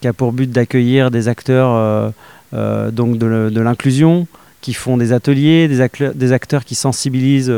qui 0.01 0.07
a 0.07 0.13
pour 0.13 0.31
but 0.31 0.49
d'accueillir 0.49 1.11
des 1.11 1.27
acteurs 1.27 2.13
donc 2.51 3.17
de, 3.17 3.59
l'inclusion, 3.59 4.27
qui 4.61 4.73
font 4.73 4.97
des 4.97 5.13
ateliers, 5.13 5.67
des, 5.67 6.31
acteurs 6.31 6.65
qui 6.65 6.75
sensibilisent 6.75 7.53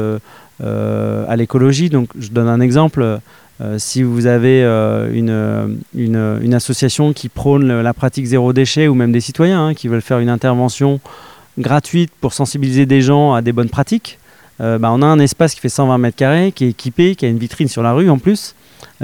à 0.61 1.35
l'écologie. 1.35 1.89
Donc, 1.89 2.09
je 2.17 2.29
donne 2.29 2.47
un 2.47 2.59
exemple. 2.59 3.19
Euh, 3.59 3.79
si 3.79 4.03
vous 4.03 4.27
avez 4.27 4.63
euh, 4.63 5.11
une, 5.11 6.39
une, 6.43 6.53
association 6.53 7.11
qui 7.11 7.27
prône 7.27 7.81
la 7.81 7.93
pratique 7.93 8.25
zéro 8.25 8.53
déchet 8.53 8.87
ou 8.87 8.93
même 8.93 9.11
des 9.11 9.19
citoyens 9.19 9.67
hein, 9.67 9.73
qui 9.73 9.87
veulent 9.87 10.03
faire 10.03 10.19
une 10.19 10.29
intervention 10.29 10.99
gratuite 11.57 12.11
pour 12.21 12.33
sensibiliser 12.33 12.85
des 12.85 13.01
gens 13.01 13.33
à 13.33 13.41
des 13.41 13.51
bonnes 13.51 13.69
pratiques, 13.69 14.19
bah, 14.59 14.89
on 14.91 15.03
a 15.03 15.05
un 15.05 15.19
espace 15.19 15.53
qui 15.53 15.61
fait 15.61 15.69
120 15.69 15.99
mètres 15.99 16.15
carrés, 16.15 16.51
qui 16.51 16.65
est 16.65 16.69
équipé, 16.69 17.15
qui 17.15 17.25
a 17.25 17.29
une 17.29 17.37
vitrine 17.37 17.67
sur 17.67 17.83
la 17.83 17.93
rue 17.93 18.09
en 18.09 18.17
plus, 18.17 18.55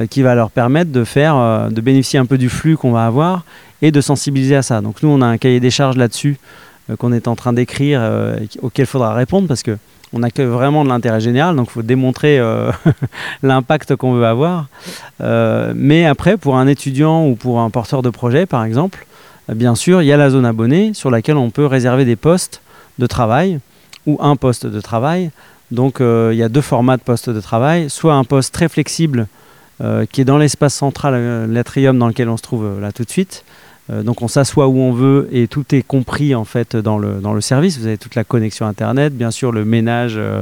qui 0.10 0.24
va 0.24 0.34
leur 0.34 0.50
permettre 0.50 0.92
de 0.92 1.04
faire, 1.04 1.70
de 1.70 1.80
bénéficier 1.82 2.18
un 2.18 2.26
peu 2.26 2.39
du 2.39 2.50
flux 2.50 2.76
qu'on 2.76 2.92
va 2.92 3.06
avoir 3.06 3.44
et 3.84 3.92
de 3.92 4.02
sensibiliser 4.02 4.56
à 4.56 4.63
ça. 4.63 4.82
Donc 4.82 5.04
nous, 5.04 5.10
on 5.10 5.22
a 5.22 5.28
un 5.28 5.38
cahier 5.38 5.60
des 5.60 5.70
charges 5.70 5.96
là-dessus 5.96 6.38
qu'on 6.98 7.13
est 7.13 7.28
en 7.28 7.36
train 7.36 7.54
d'écrire, 7.54 8.02
auquel 8.63 8.86
il 8.86 8.88
faudra 8.88 9.13
répondre 9.13 9.48
parce 9.48 9.62
que 9.62 9.78
on 10.13 10.21
que 10.21 10.41
vraiment 10.41 10.84
de 10.84 10.89
l'intérêt 10.89 11.19
général, 11.19 11.56
donc 11.56 11.67
il 11.69 11.73
faut 11.73 11.82
démontrer 11.82 12.39
l'impact 13.43 13.95
qu'on 13.95 14.13
veut 14.13 14.26
avoir. 14.26 14.67
mais 15.19 16.06
après, 16.06 16.38
pour 16.38 16.58
un 16.58 16.67
étudiant 16.67 17.26
ou 17.26 17.36
pour 17.36 17.60
un 17.60 17.69
porteur 17.69 18.02
de 18.02 18.10
projet, 18.10 18.45
par 18.45 18.63
exemple, 18.63 19.06
bien 19.54 19.76
sûr, 19.76 20.02
il 20.02 20.06
y 20.06 20.12
a 20.12 20.17
la 20.17 20.30
zone 20.30 20.45
abonnée 20.45 20.93
sur 20.93 21.10
laquelle 21.10 21.38
on 21.38 21.49
peut 21.49 21.65
réserver 21.65 22.06
des 22.06 22.15
postes 22.15 22.62
de 22.99 23.08
travail 23.08 23.60
ou 24.06 24.17
un 24.21 24.36
poste 24.36 24.65
de 24.65 24.82
travail. 24.82 25.32
Donc 25.71 25.97
il 25.99 26.36
y 26.36 26.43
a 26.43 26.49
deux 26.49 26.62
formats 26.62 26.97
de 26.97 27.04
postes 27.04 27.30
de 27.30 27.41
travail, 27.41 27.89
soit 27.89 28.13
un 28.13 28.23
poste 28.23 28.54
très 28.54 28.69
flexible 28.69 29.28
qui 30.12 30.21
est 30.21 30.26
dans 30.26 30.38
l'espace 30.38 30.76
central, 30.76 31.52
l'atrium 31.52 31.97
dans 31.97 32.08
lequel 32.08 32.30
on 32.30 32.38
se 32.38 32.43
trouve 32.43 32.80
là 32.80 32.91
tout 32.91 33.04
de 33.04 33.10
suite, 33.10 33.43
euh, 33.45 33.62
donc 33.89 34.22
on 34.22 34.28
s'assoit 34.28 34.67
où 34.67 34.80
on 34.80 34.93
veut 34.93 35.28
et 35.32 35.48
tout 35.48 35.76
est 35.76 35.82
compris 35.82 36.36
en 36.36 36.46
fait 36.46 36.76
dans 36.76 36.98
le, 36.98 37.15
dans 37.15 37.34
le 37.34 37.41
service. 37.41 37.78
Vous 37.78 37.88
avez 37.88 37.98
toute 37.98 38.15
la 38.15 38.24
connexion 38.24 38.65
internet, 38.65 39.15
bien 39.15 39.32
sûr 39.32 39.52
le 39.52 39.65
ménage, 39.65 40.13
euh, 40.17 40.41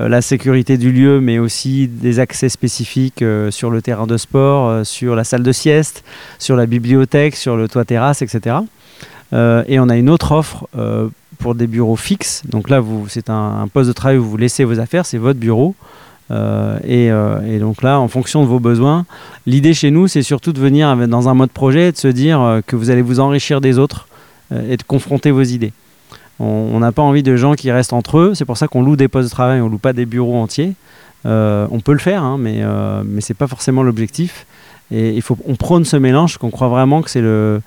euh, 0.00 0.08
la 0.08 0.20
sécurité 0.20 0.76
du 0.76 0.92
lieu, 0.92 1.20
mais 1.20 1.38
aussi 1.38 1.88
des 1.88 2.18
accès 2.18 2.48
spécifiques 2.48 3.24
sur 3.50 3.70
le 3.70 3.80
terrain 3.80 4.06
de 4.06 4.16
sport, 4.16 4.84
sur 4.84 5.16
la 5.16 5.24
salle 5.24 5.42
de 5.42 5.52
sieste, 5.52 6.04
sur 6.38 6.56
la 6.56 6.66
bibliothèque, 6.66 7.36
sur 7.36 7.56
le 7.56 7.68
toit 7.68 7.84
terrasse, 7.84 8.22
etc. 8.22 8.56
et 9.32 9.80
on 9.80 9.88
a 9.88 9.96
une 9.96 10.10
autre 10.10 10.32
offre 10.32 10.68
pour 11.38 11.54
des 11.54 11.66
bureaux 11.66 11.96
fixes. 11.96 12.42
Donc 12.46 12.70
là, 12.70 12.82
c'est 13.08 13.30
un, 13.30 13.68
poste 13.72 13.88
de 13.88 13.92
travail 13.92 14.18
où 14.18 14.24
vous 14.24 14.36
laissez 14.36 14.64
vos 14.64 14.80
affaires, 14.80 15.06
c'est 15.06 15.18
votre 15.18 15.38
bureau. 15.38 15.74
Euh, 16.30 16.78
euh, 16.84 17.56
et, 17.56 17.58
donc 17.58 17.82
là, 17.82 18.00
en 18.00 18.08
fonction 18.08 18.42
de 18.42 18.48
vos 18.48 18.60
besoins, 18.60 19.06
l'idée 19.46 19.74
chez 19.74 19.90
nous, 19.90 20.08
c'est 20.08 20.22
surtout 20.22 20.52
de 20.52 20.60
venir 20.60 20.96
dans 21.08 21.28
un 21.28 21.34
mode 21.34 21.50
projet 21.50 21.88
et 21.88 21.92
de 21.92 21.96
se 21.96 22.08
dire 22.08 22.40
euh, 22.40 22.60
que 22.66 22.76
vous 22.76 22.90
allez 22.90 23.02
vous 23.02 23.20
enrichir 23.20 23.60
des 23.60 23.78
autres 23.78 24.08
et 24.68 24.76
de 24.76 24.82
confronter 24.82 25.30
vos 25.30 25.42
idées. 25.42 25.72
On 26.38 26.78
n'a 26.78 26.92
pas 26.92 27.02
envie 27.02 27.22
de 27.22 27.34
gens 27.34 27.54
qui 27.54 27.72
restent 27.72 27.92
entre 27.92 28.18
eux, 28.18 28.34
c'est 28.34 28.44
pour 28.44 28.56
ça 28.56 28.68
qu'on 28.68 28.82
loue 28.82 28.94
des 28.94 29.08
postes 29.08 29.30
de 29.30 29.34
travail, 29.34 29.60
on 29.60 29.68
loue 29.68 29.78
pas 29.78 29.92
des 29.92 30.04
bureaux 30.04 30.36
entiers. 30.36 30.74
on 31.24 31.80
peut 31.82 31.92
le 31.92 31.98
faire, 31.98 32.22
hein, 32.22 32.36
mais, 32.38 32.62
mais 33.04 33.20
ce 33.20 33.32
n'est 33.32 33.36
pas 33.36 33.46
forcément 33.46 33.82
l'objectif. 33.82 34.46
Et 34.92 35.18
on 35.46 35.56
prône 35.56 35.84
ce 35.84 35.96
mélange, 35.96 36.36
qu'on 36.36 36.50
croit 36.50 36.68
vraiment 36.68 37.02
que 37.02 37.10
c'est 37.10 37.20
le 37.20 37.62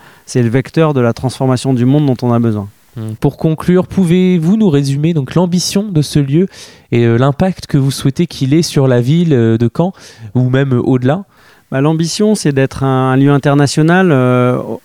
vecteur 0.49 0.93
de 0.93 1.01
la 1.01 1.13
transformation 1.13 1.73
du 1.73 1.83
monde 1.83 2.05
dont 2.05 2.17
on 2.21 2.31
a 2.31 2.39
besoin. 2.39 2.69
Hum. 2.97 3.15
Pour 3.15 3.37
conclure, 3.37 3.85
pouvez-vous 3.85 4.57
nous 4.57 4.69
résumer 4.69 5.13
donc 5.13 5.35
l'ambition 5.35 5.83
de 5.83 6.01
ce 6.01 6.17
lieu 6.17 6.47
et 6.91 7.05
euh, 7.05 7.17
l'impact 7.17 7.67
que 7.67 7.77
vous 7.77 7.91
souhaitez 7.91 8.25
qu'il 8.25 8.55
ait 8.55 8.63
sur 8.63 8.87
la 8.87 9.01
ville 9.01 9.33
euh, 9.33 9.57
de 9.57 9.69
Caen 9.75 9.93
ou 10.33 10.49
même 10.49 10.73
euh, 10.73 10.81
au-delà? 10.81 11.25
Bah, 11.71 11.79
L'ambition, 11.81 12.33
c'est 12.33 12.53
d'être 12.53 12.83
un, 12.83 13.15
lieu 13.15 13.31
international. 13.31 14.11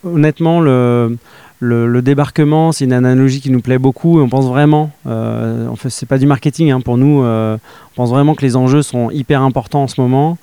honnêtement, 0.03 0.59
le, 0.59 1.17
débarquement, 2.01 2.71
c'est 2.71 2.85
une 2.85 2.93
analogie 2.93 3.41
qui 3.41 3.49
nous 3.49 3.61
plaît 3.61 3.79
beaucoup 3.79 4.19
on 4.19 4.27
pense 4.27 4.45
vraiment, 4.45 4.91
en 5.05 5.75
fait, 5.77 5.89
c'est 5.89 6.05
pas 6.05 6.17
du 6.17 6.27
marketing 6.27 6.71
hein, 6.71 6.81
pour 6.81 6.97
nous, 6.97 7.23
on 7.23 7.59
pense 7.95 8.09
vraiment 8.09 8.35
que 8.35 8.41
les 8.41 8.57
enjeux 8.57 8.81
sont 8.81 9.11
hyper 9.11 9.41
importants 9.41 9.83
en 9.83 9.87
ce 9.87 10.01
moment. 10.01 10.37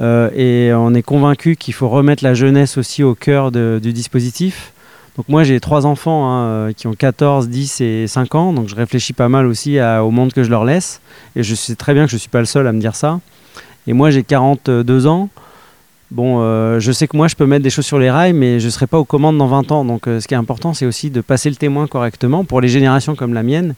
et 0.00 0.72
on 0.74 0.94
est 0.94 1.02
convaincu 1.02 1.56
qu'il 1.56 1.74
faut 1.74 1.90
remettre 1.90 2.24
la 2.24 2.32
jeunesse 2.32 2.78
aussi 2.78 3.02
au 3.02 3.14
cœur 3.14 3.52
du 3.52 3.92
dispositif. 3.92 4.72
Donc 5.16 5.28
moi 5.28 5.44
j'ai 5.44 5.60
trois 5.60 5.84
enfants 5.84 6.30
hein, 6.30 6.44
euh, 6.44 6.72
qui 6.72 6.86
ont 6.86 6.94
14, 6.94 7.48
10 7.48 7.80
et 7.82 8.06
5 8.06 8.34
ans, 8.34 8.52
donc 8.54 8.68
je 8.68 8.74
réfléchis 8.74 9.12
pas 9.12 9.28
mal 9.28 9.46
aussi 9.46 9.78
au 9.80 10.10
monde 10.10 10.32
que 10.32 10.42
je 10.42 10.50
leur 10.50 10.64
laisse. 10.64 11.00
Et 11.36 11.42
je 11.42 11.54
sais 11.54 11.74
très 11.74 11.92
bien 11.92 12.04
que 12.04 12.10
je 12.10 12.16
ne 12.16 12.20
suis 12.20 12.30
pas 12.30 12.40
le 12.40 12.46
seul 12.46 12.66
à 12.66 12.72
me 12.72 12.80
dire 12.80 12.96
ça. 12.96 13.20
Et 13.86 13.92
moi 13.92 14.10
j'ai 14.10 14.22
42 14.22 15.06
ans. 15.06 15.28
Bon, 16.10 16.40
euh, 16.40 16.78
je 16.78 16.92
sais 16.92 17.08
que 17.08 17.16
moi 17.16 17.28
je 17.28 17.36
peux 17.36 17.46
mettre 17.46 17.62
des 17.62 17.70
choses 17.70 17.86
sur 17.86 17.98
les 17.98 18.10
rails, 18.10 18.32
mais 18.32 18.58
je 18.58 18.66
ne 18.66 18.70
serai 18.70 18.86
pas 18.86 18.98
aux 18.98 19.04
commandes 19.04 19.36
dans 19.36 19.46
20 19.46 19.72
ans. 19.72 19.84
Donc 19.84 20.06
euh, 20.06 20.18
ce 20.18 20.28
qui 20.28 20.34
est 20.34 20.38
important, 20.38 20.72
c'est 20.72 20.86
aussi 20.86 21.10
de 21.10 21.20
passer 21.20 21.50
le 21.50 21.56
témoin 21.56 21.86
correctement 21.86 22.44
pour 22.44 22.62
les 22.62 22.68
générations 22.68 23.14
comme 23.14 23.34
la 23.34 23.42
mienne 23.42 23.74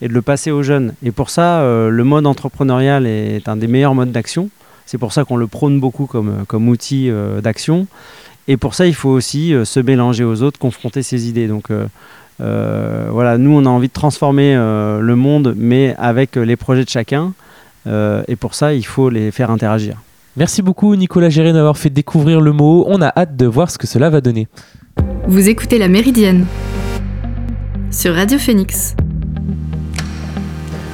et 0.00 0.08
de 0.08 0.14
le 0.14 0.22
passer 0.22 0.50
aux 0.50 0.62
jeunes. 0.62 0.94
Et 1.02 1.10
pour 1.10 1.28
ça, 1.28 1.60
le 1.60 2.04
mode 2.04 2.24
entrepreneurial 2.24 3.04
est 3.04 3.48
un 3.48 3.56
des 3.56 3.66
meilleurs 3.66 3.96
modes 3.96 4.12
d'action. 4.12 4.48
C'est 4.86 4.96
pour 4.96 5.12
ça 5.12 5.24
qu'on 5.24 5.36
le 5.36 5.48
prône 5.48 5.80
beaucoup 5.80 6.06
comme, 6.06 6.44
comme 6.46 6.68
outil 6.68 7.10
d'action. 7.42 7.88
Et 8.48 8.56
pour 8.56 8.74
ça, 8.74 8.86
il 8.86 8.94
faut 8.94 9.10
aussi 9.10 9.52
euh, 9.52 9.66
se 9.66 9.78
mélanger 9.78 10.24
aux 10.24 10.42
autres, 10.42 10.58
confronter 10.58 11.02
ses 11.02 11.28
idées. 11.28 11.46
Donc 11.46 11.70
euh, 11.70 11.86
euh, 12.40 13.08
voilà, 13.12 13.36
nous, 13.36 13.50
on 13.50 13.66
a 13.66 13.68
envie 13.68 13.88
de 13.88 13.92
transformer 13.92 14.54
le 14.54 15.14
monde, 15.14 15.54
mais 15.56 15.94
avec 15.98 16.36
les 16.36 16.56
projets 16.56 16.84
de 16.84 16.88
chacun. 16.88 17.32
et 17.86 18.36
pour 18.36 18.54
ça, 18.54 18.74
il 18.74 18.86
faut 18.86 19.10
les 19.10 19.30
faire 19.30 19.50
interagir. 19.50 19.96
Merci 20.36 20.62
beaucoup 20.62 20.94
Nicolas 20.94 21.30
Géré 21.30 21.52
d'avoir 21.52 21.76
fait 21.76 21.90
découvrir 21.90 22.40
le 22.40 22.52
mot. 22.52 22.84
On 22.88 23.02
a 23.02 23.12
hâte 23.16 23.36
de 23.36 23.46
voir 23.46 23.70
ce 23.70 23.78
que 23.78 23.88
cela 23.88 24.08
va 24.08 24.20
donner. 24.20 24.46
Vous 25.26 25.48
écoutez 25.48 25.78
La 25.78 25.88
Méridienne 25.88 26.46
sur 27.90 28.14
Radio 28.14 28.38
Phoenix. 28.38 28.94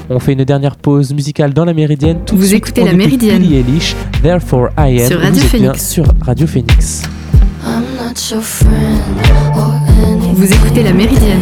On 0.08 0.18
fait 0.18 0.32
une 0.32 0.44
dernière 0.44 0.76
pause 0.76 1.12
musicale 1.12 1.52
dans 1.52 1.64
la 1.64 1.74
Méridienne. 1.74 2.20
Vous 2.32 2.54
écoutez 2.54 2.84
La 2.84 2.94
Méridienne 2.94 3.44
Therefore 4.22 4.68
I 4.78 5.02
Am. 5.02 5.08
Sur 5.08 5.20
Radio 5.20 5.42
Phoenix. 5.42 5.90
Sur 5.90 6.06
Radio 6.22 6.46
Phoenix. 6.46 7.02
Vous 10.34 10.52
écoutez 10.52 10.84
La 10.84 10.92
Méridienne 10.92 11.40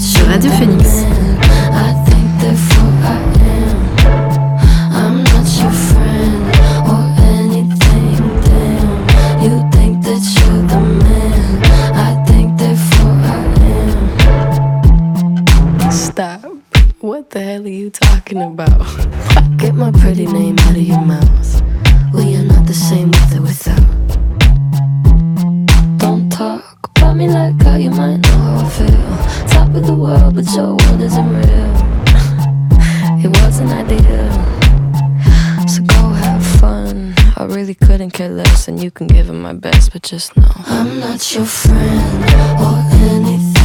sur 0.00 0.26
Radio 0.26 0.50
Phoenix. 0.50 1.04
Stop. 15.90 16.40
What 17.00 17.30
the 17.30 17.38
hell 17.38 17.64
are 17.64 17.68
you 17.68 17.90
talking 17.90 18.42
about? 18.42 18.68
Get 19.56 19.74
my 19.74 19.92
pretty 19.92 20.26
name 20.26 20.58
out 20.58 20.70
of 20.70 20.82
your 20.82 21.00
mouth. 21.00 21.62
We 22.12 22.34
are 22.34 22.44
not 22.44 22.66
the 22.66 22.74
same 22.74 23.12
with 23.12 23.36
or 23.36 23.42
without. 23.42 24.01
Me 27.22 27.28
like 27.32 27.62
how 27.62 27.76
you 27.76 27.90
might 27.90 28.16
know 28.16 28.28
how 28.28 28.64
I 28.64 28.68
feel. 28.68 29.48
Top 29.48 29.74
of 29.74 29.86
the 29.86 29.94
world, 29.94 30.34
but 30.34 30.46
your 30.54 30.74
world 30.76 31.00
isn't 31.00 31.28
real. 31.38 31.72
it 33.24 33.30
wasn't 33.42 33.70
ideal. 33.70 34.32
So 35.68 35.82
go 35.82 36.02
have 36.24 36.44
fun. 36.60 37.14
I 37.36 37.44
really 37.44 37.74
couldn't 37.74 38.10
care 38.10 38.28
less, 38.28 38.68
and 38.68 38.82
you 38.82 38.90
can 38.90 39.06
give 39.06 39.28
it 39.28 39.34
my 39.48 39.52
best, 39.52 39.92
but 39.92 40.02
just 40.02 40.36
know 40.36 40.52
I'm 40.66 41.00
not 41.00 41.34
your 41.34 41.44
friend 41.44 42.24
or 42.66 42.76
anything. 43.08 43.61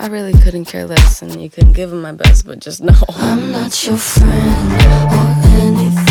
I 0.00 0.06
really 0.06 0.32
couldn't 0.32 0.66
care 0.66 0.86
less, 0.86 1.22
and 1.22 1.42
you 1.42 1.50
couldn't 1.50 1.72
give 1.72 1.90
them 1.90 2.02
my 2.02 2.12
best, 2.12 2.46
but 2.46 2.60
just 2.60 2.80
know 2.82 2.94
I'm 3.08 3.50
not 3.50 3.84
your 3.84 3.96
friend 3.96 4.72
or 4.72 5.48
anything. 5.60 6.07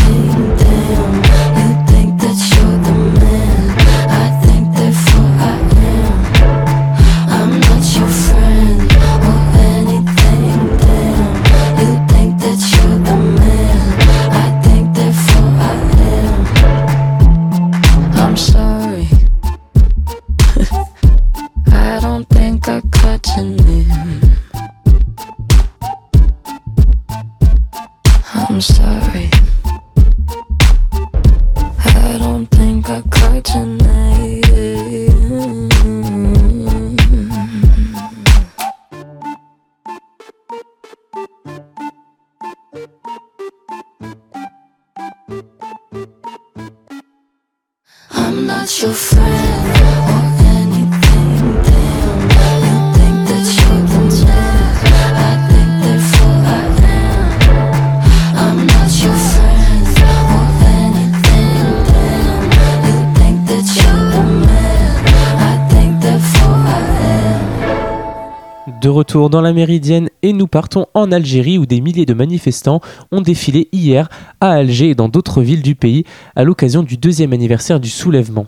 Retour 68.97 69.29
dans 69.29 69.41
la 69.41 69.53
Méridienne 69.53 70.09
et 70.23 70.33
nous 70.33 70.47
partons 70.47 70.87
en 70.95 71.11
Algérie 71.11 71.59
où 71.59 71.67
des 71.67 71.81
milliers 71.81 72.07
de 72.07 72.15
manifestants 72.15 72.81
ont 73.11 73.21
défilé 73.21 73.69
hier 73.71 74.09
à 74.41 74.53
Alger 74.53 74.89
et 74.89 74.95
dans 74.95 75.07
d'autres 75.07 75.43
villes 75.43 75.61
du 75.61 75.75
pays 75.75 76.03
à 76.35 76.43
l'occasion 76.43 76.81
du 76.81 76.97
deuxième 76.97 77.31
anniversaire 77.31 77.79
du 77.79 77.89
soulèvement. 77.89 78.47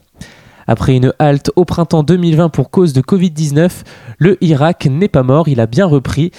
Après 0.65 0.95
une 0.95 1.13
halte 1.19 1.51
au 1.55 1.65
printemps 1.65 2.01
2020 2.01 2.49
pour 2.49 2.71
cause 2.71 2.93
de 2.93 3.01
Covid-19, 3.01 3.69
le 4.17 4.43
Irak 4.43 4.87
n'est 4.87 5.07
pas 5.07 5.21
mort, 5.21 5.49
il 5.49 5.59
a 5.59 5.67
bien 5.67 5.85
repris. 5.85 6.31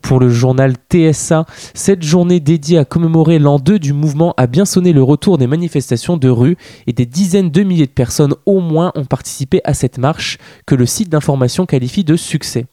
Pour 0.00 0.20
le 0.20 0.30
journal 0.30 0.72
TSA, 0.90 1.44
cette 1.74 2.02
journée 2.02 2.40
dédiée 2.40 2.78
à 2.78 2.86
commémorer 2.86 3.38
l'an 3.38 3.58
2 3.58 3.78
du 3.78 3.92
mouvement 3.92 4.32
a 4.38 4.46
bien 4.46 4.64
sonné 4.64 4.94
le 4.94 5.02
retour 5.02 5.36
des 5.36 5.46
manifestations 5.46 6.16
de 6.16 6.30
rue 6.30 6.56
et 6.86 6.94
des 6.94 7.04
dizaines 7.04 7.50
de 7.50 7.62
milliers 7.62 7.86
de 7.86 7.90
personnes 7.90 8.34
au 8.46 8.60
moins 8.60 8.90
ont 8.94 9.04
participé 9.04 9.60
à 9.64 9.74
cette 9.74 9.98
marche 9.98 10.38
que 10.64 10.74
le 10.74 10.86
site 10.86 11.10
d'information 11.10 11.66
qualifie 11.66 12.04
de 12.04 12.16
succès 12.16 12.64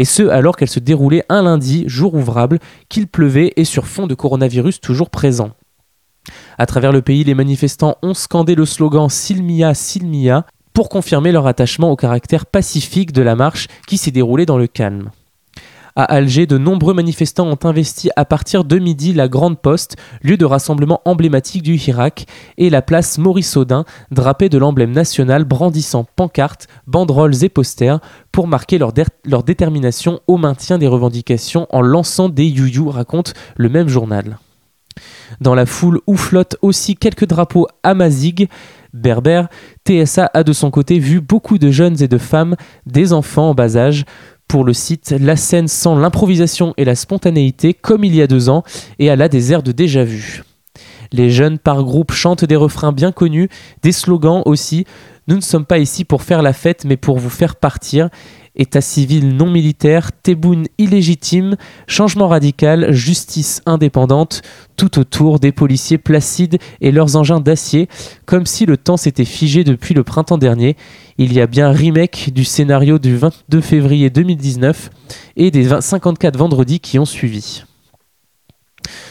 et 0.00 0.06
ce 0.06 0.22
alors 0.22 0.56
qu'elle 0.56 0.70
se 0.70 0.80
déroulait 0.80 1.26
un 1.28 1.42
lundi, 1.42 1.84
jour 1.86 2.14
ouvrable, 2.14 2.58
qu'il 2.88 3.06
pleuvait 3.06 3.52
et 3.56 3.64
sur 3.64 3.86
fond 3.86 4.06
de 4.06 4.14
coronavirus 4.14 4.80
toujours 4.80 5.10
présent. 5.10 5.50
À 6.56 6.64
travers 6.64 6.90
le 6.90 7.02
pays, 7.02 7.22
les 7.22 7.34
manifestants 7.34 7.98
ont 8.00 8.14
scandé 8.14 8.54
le 8.54 8.64
slogan 8.64 9.10
Silmia, 9.10 9.74
Silmia 9.74 10.46
pour 10.72 10.88
confirmer 10.88 11.32
leur 11.32 11.46
attachement 11.46 11.90
au 11.90 11.96
caractère 11.96 12.46
pacifique 12.46 13.12
de 13.12 13.20
la 13.20 13.36
marche 13.36 13.68
qui 13.86 13.98
s'est 13.98 14.10
déroulée 14.10 14.46
dans 14.46 14.56
le 14.56 14.68
calme. 14.68 15.10
À 16.00 16.04
Alger, 16.04 16.46
de 16.46 16.56
nombreux 16.56 16.94
manifestants 16.94 17.46
ont 17.46 17.58
investi 17.62 18.08
à 18.16 18.24
partir 18.24 18.64
de 18.64 18.78
midi 18.78 19.12
la 19.12 19.28
Grande 19.28 19.60
Poste, 19.60 19.98
lieu 20.22 20.38
de 20.38 20.46
rassemblement 20.46 21.02
emblématique 21.04 21.62
du 21.62 21.74
Irak, 21.74 22.24
et 22.56 22.70
la 22.70 22.80
place 22.80 23.18
Maurice 23.18 23.54
Audin, 23.58 23.84
drapée 24.10 24.48
de 24.48 24.56
l'emblème 24.56 24.92
national 24.92 25.44
brandissant 25.44 26.06
pancartes, 26.16 26.68
banderoles 26.86 27.44
et 27.44 27.50
posters 27.50 28.00
pour 28.32 28.46
marquer 28.46 28.78
leur 28.78 29.42
détermination 29.42 30.20
au 30.26 30.38
maintien 30.38 30.78
des 30.78 30.88
revendications 30.88 31.66
en 31.68 31.82
lançant 31.82 32.30
des 32.30 32.46
youyou, 32.46 32.88
raconte 32.88 33.34
le 33.58 33.68
même 33.68 33.88
journal. 33.88 34.38
Dans 35.42 35.54
la 35.54 35.66
foule 35.66 36.00
où 36.06 36.16
flottent 36.16 36.56
aussi 36.62 36.96
quelques 36.96 37.26
drapeaux 37.26 37.66
amazigh, 37.82 38.48
berbères, 38.92 39.48
TSA 39.86 40.30
a 40.34 40.42
de 40.42 40.52
son 40.52 40.70
côté 40.70 40.98
vu 40.98 41.20
beaucoup 41.20 41.58
de 41.58 41.70
jeunes 41.70 42.02
et 42.02 42.08
de 42.08 42.18
femmes, 42.18 42.56
des 42.86 43.12
enfants 43.12 43.50
en 43.50 43.54
bas 43.54 43.76
âge. 43.76 44.04
Pour 44.50 44.64
le 44.64 44.72
site, 44.72 45.14
la 45.16 45.36
scène 45.36 45.68
sent 45.68 45.94
l'improvisation 45.94 46.74
et 46.76 46.84
la 46.84 46.96
spontanéité 46.96 47.72
comme 47.72 48.02
il 48.02 48.16
y 48.16 48.20
a 48.20 48.26
deux 48.26 48.48
ans 48.48 48.64
et 48.98 49.06
elle 49.06 49.22
a 49.22 49.28
des 49.28 49.52
airs 49.52 49.62
de 49.62 49.70
déjà-vu. 49.70 50.42
Les 51.12 51.30
jeunes 51.30 51.60
par 51.60 51.84
groupe 51.84 52.10
chantent 52.10 52.44
des 52.44 52.56
refrains 52.56 52.90
bien 52.90 53.12
connus, 53.12 53.48
des 53.84 53.92
slogans 53.92 54.42
aussi. 54.46 54.86
Nous 55.28 55.36
ne 55.36 55.40
sommes 55.40 55.66
pas 55.66 55.78
ici 55.78 56.04
pour 56.04 56.24
faire 56.24 56.42
la 56.42 56.52
fête 56.52 56.84
mais 56.84 56.96
pour 56.96 57.20
vous 57.20 57.30
faire 57.30 57.54
partir. 57.54 58.08
État 58.60 58.82
civil 58.82 59.34
non 59.34 59.50
militaire, 59.50 60.12
Tebboune 60.12 60.66
illégitime, 60.76 61.56
changement 61.86 62.28
radical, 62.28 62.92
justice 62.92 63.62
indépendante, 63.64 64.42
tout 64.76 64.98
autour 64.98 65.40
des 65.40 65.50
policiers 65.50 65.96
placides 65.96 66.58
et 66.82 66.92
leurs 66.92 67.16
engins 67.16 67.40
d'acier, 67.40 67.88
comme 68.26 68.44
si 68.44 68.66
le 68.66 68.76
temps 68.76 68.98
s'était 68.98 69.24
figé 69.24 69.64
depuis 69.64 69.94
le 69.94 70.04
printemps 70.04 70.36
dernier. 70.36 70.76
Il 71.16 71.32
y 71.32 71.40
a 71.40 71.46
bien 71.46 71.70
remake 71.70 72.32
du 72.34 72.44
scénario 72.44 72.98
du 72.98 73.16
22 73.16 73.62
février 73.62 74.10
2019 74.10 74.90
et 75.36 75.50
des 75.50 75.62
20 75.62 75.80
54 75.80 76.36
vendredis 76.36 76.80
qui 76.80 76.98
ont 76.98 77.06
suivi. 77.06 77.64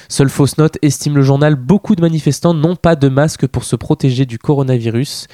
Seule 0.10 0.30
fausse 0.30 0.60
note, 0.60 0.78
estime 0.84 1.16
le 1.16 1.24
journal, 1.24 1.56
beaucoup 1.56 1.96
de 1.96 2.02
manifestants 2.02 2.54
n'ont 2.54 2.76
pas 2.76 2.96
de 2.96 3.10
masque 3.10 3.48
pour 3.48 3.64
se 3.64 3.76
protéger 3.76 4.28
du 4.28 4.38
coronavirus. 4.38 5.28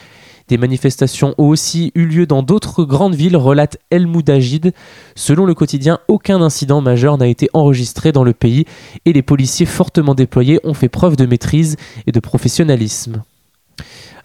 Des 0.47 0.57
manifestations 0.57 1.33
ont 1.39 1.47
aussi 1.47 1.91
eu 1.95 2.05
lieu 2.05 2.27
dans 2.27 2.43
d'autres 2.43 2.83
grandes 2.83 3.15
villes, 3.15 3.35
relate 3.35 3.77
El 3.89 4.05
Moudajid. 4.05 4.73
Selon 5.15 5.45
le 5.45 5.55
quotidien, 5.55 5.99
aucun 6.07 6.41
incident 6.41 6.81
majeur 6.81 7.17
n'a 7.17 7.27
été 7.27 7.49
enregistré 7.53 8.11
dans 8.11 8.23
le 8.23 8.33
pays 8.33 8.65
et 9.05 9.13
les 9.13 9.23
policiers 9.23 9.65
fortement 9.65 10.13
déployés 10.13 10.59
ont 10.63 10.75
fait 10.75 10.89
preuve 10.89 11.15
de 11.15 11.25
maîtrise 11.25 11.77
et 12.05 12.11
de 12.11 12.19
professionnalisme. 12.19 13.23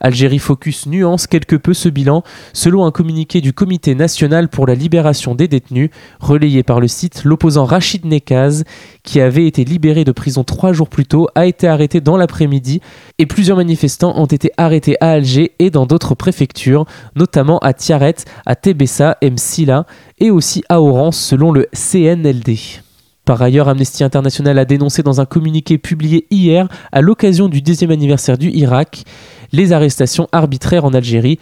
Algérie 0.01 0.39
Focus 0.39 0.87
nuance 0.87 1.27
quelque 1.27 1.57
peu 1.57 1.75
ce 1.75 1.89
bilan 1.89 2.23
selon 2.53 2.85
un 2.85 2.91
communiqué 2.91 3.41
du 3.41 3.53
Comité 3.53 3.95
national 3.95 4.49
pour 4.49 4.67
la 4.67 4.75
libération 4.75 5.35
des 5.35 5.49
détenus, 5.49 5.91
relayé 6.21 6.63
par 6.63 6.81
le 6.81 6.89
site, 6.89 7.23
l'opposant 7.25 7.65
Rachid 7.65 8.05
Nekaz, 8.05 8.65
qui 9.03 9.21
avait 9.21 9.47
été 9.47 9.65
libéré 9.65 10.05
de 10.05 10.13
prison 10.13 10.45
trois 10.45 10.73
jours 10.73 10.89
plus 10.89 11.07
tôt, 11.07 11.29
a 11.35 11.47
été 11.47 11.67
arrêté 11.69 12.01
dans 12.01 12.17
l'après-midi 12.17 12.81
et 13.19 13.27
plusieurs 13.27 13.57
manifestants 13.57 14.19
ont 14.19 14.27
été 14.27 14.51
arrêtés 14.57 14.97
à 15.01 15.11
Alger 15.11 15.53
et 15.59 15.71
dans 15.71 15.87
d'autres 15.87 16.15
préfectures, 16.15 16.87
notamment 17.15 17.59
à 17.59 17.73
Tiaret, 17.73 18.17
à 18.47 18.57
Tébessa, 18.57 19.17
Msila 19.23 19.87
et 20.19 20.31
aussi 20.31 20.65
à 20.69 20.81
Oran 20.81 21.13
selon 21.13 21.53
le 21.53 21.69
CNLD. 21.73 22.81
Par 23.25 23.41
ailleurs, 23.43 23.69
Amnesty 23.69 24.03
International 24.03 24.59
a 24.59 24.65
dénoncé 24.65 25.03
dans 25.03 25.21
un 25.21 25.27
communiqué 25.27 25.79
publié 25.79 26.27
hier, 26.31 26.69
à 26.91 27.01
l'occasion 27.01 27.49
du 27.49 27.63
deuxième 27.63 27.91
anniversaire 27.91 28.39
du 28.39 28.51
Irak, 28.51 29.05
les 29.53 29.73
arrestations 29.73 30.29
arbitraires 30.33 30.85
en 30.85 30.95
Algérie. 30.95 31.39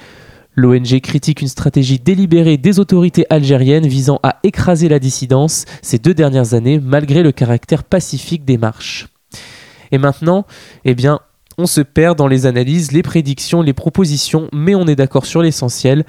L'ONG 0.55 1.01
critique 1.01 1.41
une 1.41 1.49
stratégie 1.49 2.01
délibérée 2.01 2.57
des 2.57 2.81
autorités 2.81 3.27
algériennes 3.31 3.87
visant 3.87 4.19
à 4.25 4.39
écraser 4.43 4.89
la 4.89 4.99
dissidence 4.99 5.67
ces 5.83 5.99
deux 5.99 6.15
dernières 6.15 6.53
années, 6.53 6.81
malgré 6.81 7.23
le 7.23 7.31
caractère 7.33 7.85
pacifique 7.85 8.45
des 8.45 8.59
marches. 8.59 9.07
Et 9.93 9.99
maintenant, 9.99 10.47
eh 10.85 10.95
bien, 10.95 11.21
on 11.59 11.67
se 11.67 11.81
perd 11.81 12.19
dans 12.19 12.29
les 12.29 12.47
analyses, 12.47 12.93
les 12.93 13.03
prédictions, 13.03 13.63
les 13.63 13.73
propositions, 13.73 14.49
mais 14.53 14.75
on 14.75 14.87
est 14.87 14.97
d'accord 14.97 15.27
sur 15.27 15.43
l'essentiel. 15.43 16.05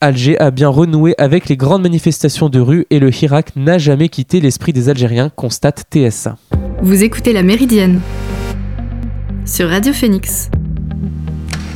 Alger 0.00 0.40
a 0.40 0.52
bien 0.52 0.68
renoué 0.68 1.16
avec 1.18 1.48
les 1.48 1.56
grandes 1.56 1.82
manifestations 1.82 2.48
de 2.48 2.60
rue 2.60 2.86
et 2.90 3.00
le 3.00 3.10
Irak 3.22 3.56
n'a 3.56 3.78
jamais 3.78 4.08
quitté 4.08 4.40
l'esprit 4.40 4.72
des 4.72 4.88
Algériens, 4.88 5.28
constate 5.28 5.86
TSA. 5.92 6.36
Vous 6.82 7.02
écoutez 7.02 7.32
La 7.32 7.42
Méridienne 7.42 8.00
sur 9.44 9.68
Radio 9.68 9.92
Phoenix. 9.92 10.50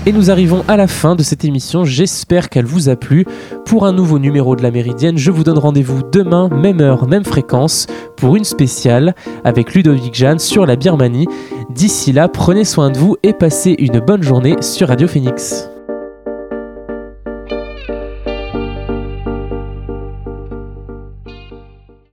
Et 0.07 0.13
nous 0.13 0.31
arrivons 0.31 0.65
à 0.69 0.77
la 0.77 0.87
fin 0.87 1.17
de 1.17 1.23
cette 1.25 1.45
émission, 1.45 1.85
j'espère 1.85 2.49
qu'elle 2.49 2.65
vous 2.65 2.89
a 2.89 2.95
plu. 2.95 3.25
Pour 3.67 3.87
un 3.87 3.93
nouveau 3.93 4.21
numéro 4.21 4.55
de 4.55 4.63
la 4.63 4.71
Méridienne, 4.71 5.19
je 5.19 5.33
vous 5.33 5.43
donne 5.43 5.59
rendez-vous 5.59 6.03
demain, 6.13 6.49
même 6.49 6.81
heure, 6.81 7.09
même 7.09 7.25
fréquence, 7.25 7.89
pour 8.17 8.37
une 8.37 8.45
spéciale 8.45 9.17
avec 9.43 9.75
Ludovic 9.75 10.15
Jeanne 10.15 10.39
sur 10.39 10.65
la 10.65 10.77
Birmanie. 10.77 11.27
D'ici 11.71 12.13
là, 12.13 12.29
prenez 12.29 12.65
soin 12.65 12.91
de 12.91 12.99
vous 12.99 13.17
et 13.25 13.33
passez 13.33 13.75
une 13.79 13.99
bonne 13.99 14.23
journée 14.23 14.55
sur 14.61 14.89
Radio 14.89 15.09
Phoenix. 15.09 15.72